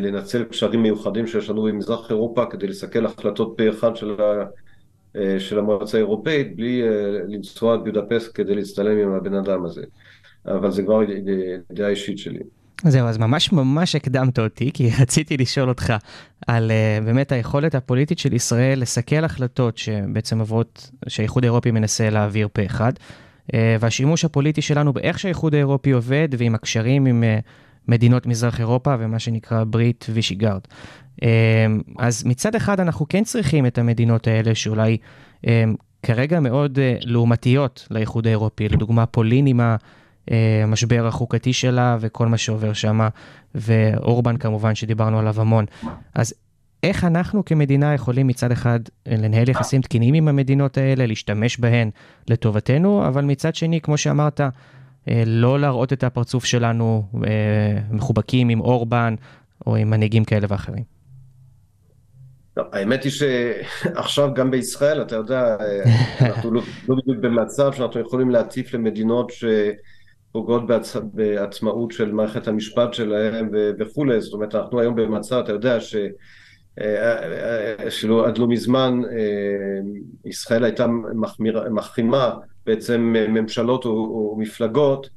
[0.00, 4.14] לנצל קשרים מיוחדים שיש לנו במזרח אירופה כדי לסכל החלטות פה אחד של.
[5.38, 6.82] של המועצה האירופאית בלי
[7.28, 9.82] לנסוע עד בודפסט כדי להצטלם עם הבן אדם הזה.
[10.46, 11.00] אבל זה כבר
[11.72, 12.40] דעה אישית שלי.
[12.82, 15.92] זהו, אז ממש ממש הקדמת אותי, כי רציתי לשאול אותך
[16.46, 22.48] על uh, באמת היכולת הפוליטית של ישראל לסכל החלטות שבעצם עוברות, שהאיחוד האירופי מנסה להעביר
[22.52, 22.92] פה אחד,
[23.46, 27.42] uh, והשימוש הפוליטי שלנו באיך שהאיחוד האירופי עובד ועם הקשרים עם uh,
[27.88, 30.60] מדינות מזרח אירופה ומה שנקרא ברית וישיגארד.
[31.98, 34.96] אז מצד אחד אנחנו כן צריכים את המדינות האלה שאולי
[36.02, 39.60] כרגע מאוד לעומתיות לאיחוד האירופי, לדוגמה פולין עם
[40.62, 43.08] המשבר החוקתי שלה וכל מה שעובר שם,
[43.54, 45.64] ואורבן כמובן שדיברנו עליו המון.
[46.14, 46.34] אז
[46.82, 51.90] איך אנחנו כמדינה יכולים מצד אחד לנהל יחסים תקינים עם המדינות האלה, להשתמש בהן
[52.28, 54.40] לטובתנו, אבל מצד שני, כמו שאמרת,
[55.26, 57.04] לא להראות את הפרצוף שלנו
[57.90, 59.14] מחובקים עם אורבן
[59.66, 60.97] או עם מנהיגים כאלה ואחרים.
[62.72, 65.56] האמת היא שעכשיו גם בישראל, אתה יודע,
[66.20, 69.32] אנחנו לא, לא בדיוק במצב שאנחנו יכולים להטיף למדינות
[70.30, 70.96] שפוגעות בעצ...
[70.96, 75.96] בעצמאות של מערכת המשפט שלהם וכולי, זאת אומרת, אנחנו היום במצב, אתה יודע, ש...
[77.88, 79.00] שלא עד לא מזמן
[80.24, 80.86] ישראל הייתה
[81.70, 82.34] מחרימה
[82.66, 85.10] בעצם ממשלות או, או מפלגות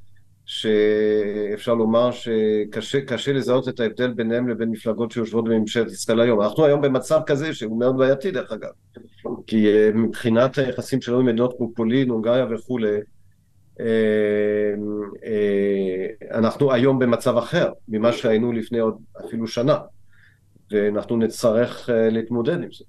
[0.54, 2.10] שאפשר לומר
[2.80, 6.42] שקשה לזהות את ההבדל ביניהם לבין מפלגות שיושבות בממשלת ישראל היום.
[6.42, 8.70] אנחנו היום במצב כזה שהוא מאוד בעייתי דרך אגב,
[9.48, 12.98] כי מבחינת היחסים שלנו עם מדינות כמו פולין, הונגריה וכולי,
[16.32, 19.78] אנחנו היום במצב אחר ממה שהיינו לפני עוד אפילו שנה,
[20.72, 22.86] ואנחנו נצטרך להתמודד עם זה.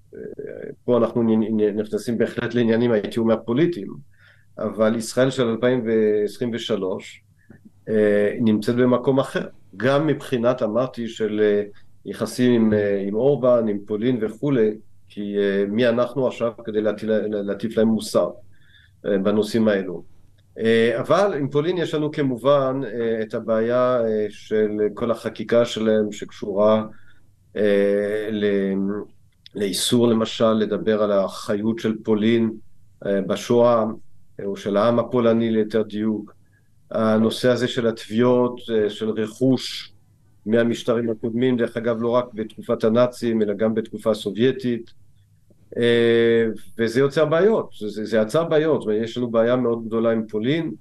[0.84, 1.36] פה אנחנו
[1.74, 3.88] נכנסים בהחלט לעניינים, הייתי אומר, פוליטיים,
[4.58, 7.22] אבל ישראל של 2023
[8.40, 11.40] נמצאת במקום אחר, גם מבחינת, אמרתי, של
[12.06, 12.72] יחסים עם,
[13.06, 14.70] עם אורבן, עם פולין וכולי,
[15.08, 15.36] כי
[15.68, 16.80] מי אנחנו עכשיו כדי
[17.28, 18.30] להטיף להם מוסר
[19.04, 20.02] בנושאים האלו.
[21.00, 22.80] אבל עם פולין יש לנו כמובן
[23.22, 26.84] את הבעיה של כל החקיקה שלהם שקשורה
[29.54, 32.52] לאיסור למשל לדבר על החיות של פולין
[33.06, 33.84] בשואה,
[34.44, 36.34] או של העם הפולני ליתר דיוק,
[36.94, 39.92] הנושא הזה של התביעות, אה, של רכוש
[40.46, 44.90] מהמשטרים הקודמים, דרך אגב לא רק בתקופת הנאצים, אלא גם בתקופה הסובייטית,
[45.76, 46.46] אה,
[46.78, 50.74] וזה יוצר בעיות, זה, זה יצר בעיות, יש לנו בעיה מאוד גדולה עם פולין,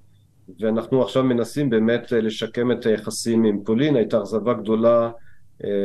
[0.59, 5.11] ואנחנו עכשיו מנסים באמת אה, לשקם את היחסים עם פולין, הייתה אכזבה גדולה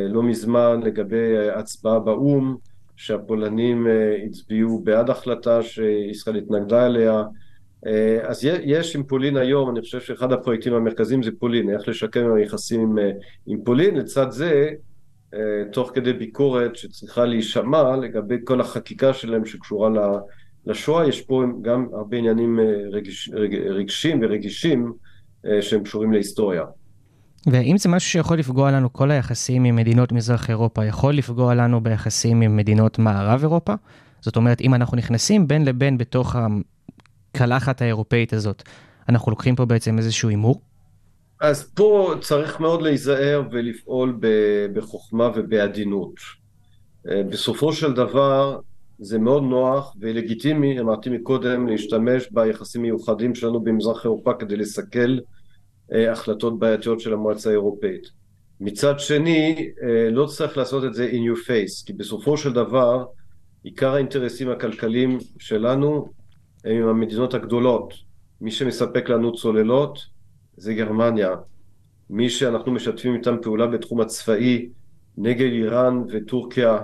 [0.09, 2.57] לא מזמן לגבי הצבעה באו"ם,
[2.97, 3.87] שהפולנים
[4.27, 7.22] הצביעו בעד החלטה שישראל התנגדה אליה,
[8.22, 12.80] אז יש עם פולין היום, אני חושב שאחד הפרויקטים המרכזיים זה פולין, איך לשקם היחסים
[12.80, 13.11] עם, אה,
[13.47, 14.70] עם פולין, לצד זה,
[15.34, 15.41] אה,
[15.72, 19.91] תוך כדי ביקורת שצריכה להישמע לגבי כל החקיקה שלהם שקשורה
[20.66, 22.61] לשואה, יש פה גם הרבה עניינים
[22.93, 23.30] רגש,
[23.68, 24.93] רגשים ורגישים
[25.61, 26.62] שהם קשורים להיסטוריה.
[27.47, 31.80] ואם זה משהו שיכול לפגוע לנו, כל היחסים עם מדינות מזרח אירופה, יכול לפגוע לנו
[31.80, 33.74] ביחסים עם מדינות מערב אירופה?
[34.20, 36.37] זאת אומרת, אם אנחנו נכנסים בין לבין בתוך
[37.37, 38.62] הקלחת האירופאית הזאת.
[39.09, 40.61] אנחנו לוקחים פה בעצם איזשהו הימור?
[41.41, 44.18] אז פה צריך מאוד להיזהר ולפעול
[44.74, 46.14] בחוכמה ובעדינות.
[47.09, 48.59] אה, בסופו של דבר
[48.99, 55.18] זה מאוד נוח ולגיטימי, אמרתי מקודם, להשתמש ביחסים מיוחדים שלנו במזרח אירופה כדי לסכל
[55.93, 58.03] אה, החלטות בעייתיות של המועצה האירופאית.
[58.61, 63.05] מצד שני, אה, לא צריך לעשות את זה in your face, כי בסופו של דבר
[63.62, 66.09] עיקר האינטרסים הכלכליים שלנו
[66.67, 67.95] הם עם המדינות הגדולות.
[68.41, 69.99] מי שמספק לנו צוללות
[70.57, 71.35] זה גרמניה.
[72.11, 74.69] מי שאנחנו משתפים איתם פעולה בתחום הצבאי
[75.19, 76.79] נגד איראן וטורקיה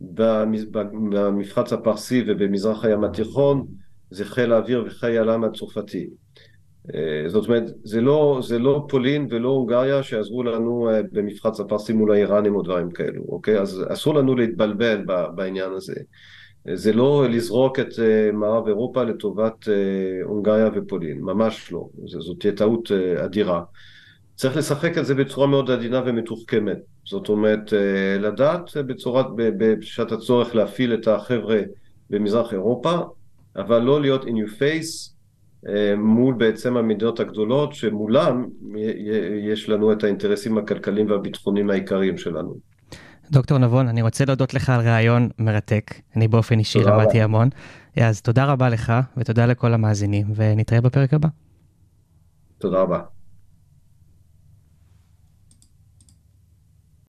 [0.00, 3.66] במפרץ הפרסי ובמזרח הים התיכון
[4.10, 6.06] זה חיל האוויר וחיל הים הצרפתי.
[6.94, 11.92] אה, זאת אומרת, זה לא, זה לא פולין ולא הונגריה שיעזרו לנו אה, במפרץ הפרסי
[11.92, 13.60] מול האיראנים או דברים כאלו, אוקיי?
[13.60, 15.94] אז אסור לנו להתבלבל בעניין הזה.
[16.74, 19.74] זה לא לזרוק את אה, מערב אירופה לטובת אה,
[20.24, 23.62] הונגריה ופולין, ממש לא, זאת תהיה טעות אה, אדירה.
[24.34, 27.72] צריך לשחק את זה בצורה מאוד עדינה ומתוחכמת, זאת אומרת
[28.18, 29.24] לדעת בצורה,
[29.58, 31.60] בשעת הצורך להפעיל את החבר'ה
[32.10, 32.98] במזרח אירופה,
[33.56, 35.12] אבל לא להיות in your face
[35.96, 38.46] מול בעצם המדינות הגדולות שמולם
[39.42, 42.75] יש לנו את האינטרסים הכלכליים והביטחוניים העיקריים שלנו.
[43.30, 45.94] דוקטור נבון, אני רוצה להודות לך על ראיון מרתק.
[46.16, 47.48] אני באופן אישי למדתי המון.
[47.96, 51.28] אז תודה רבה לך, ותודה לכל המאזינים, ונתראה בפרק הבא.
[52.58, 53.15] תודה רבה.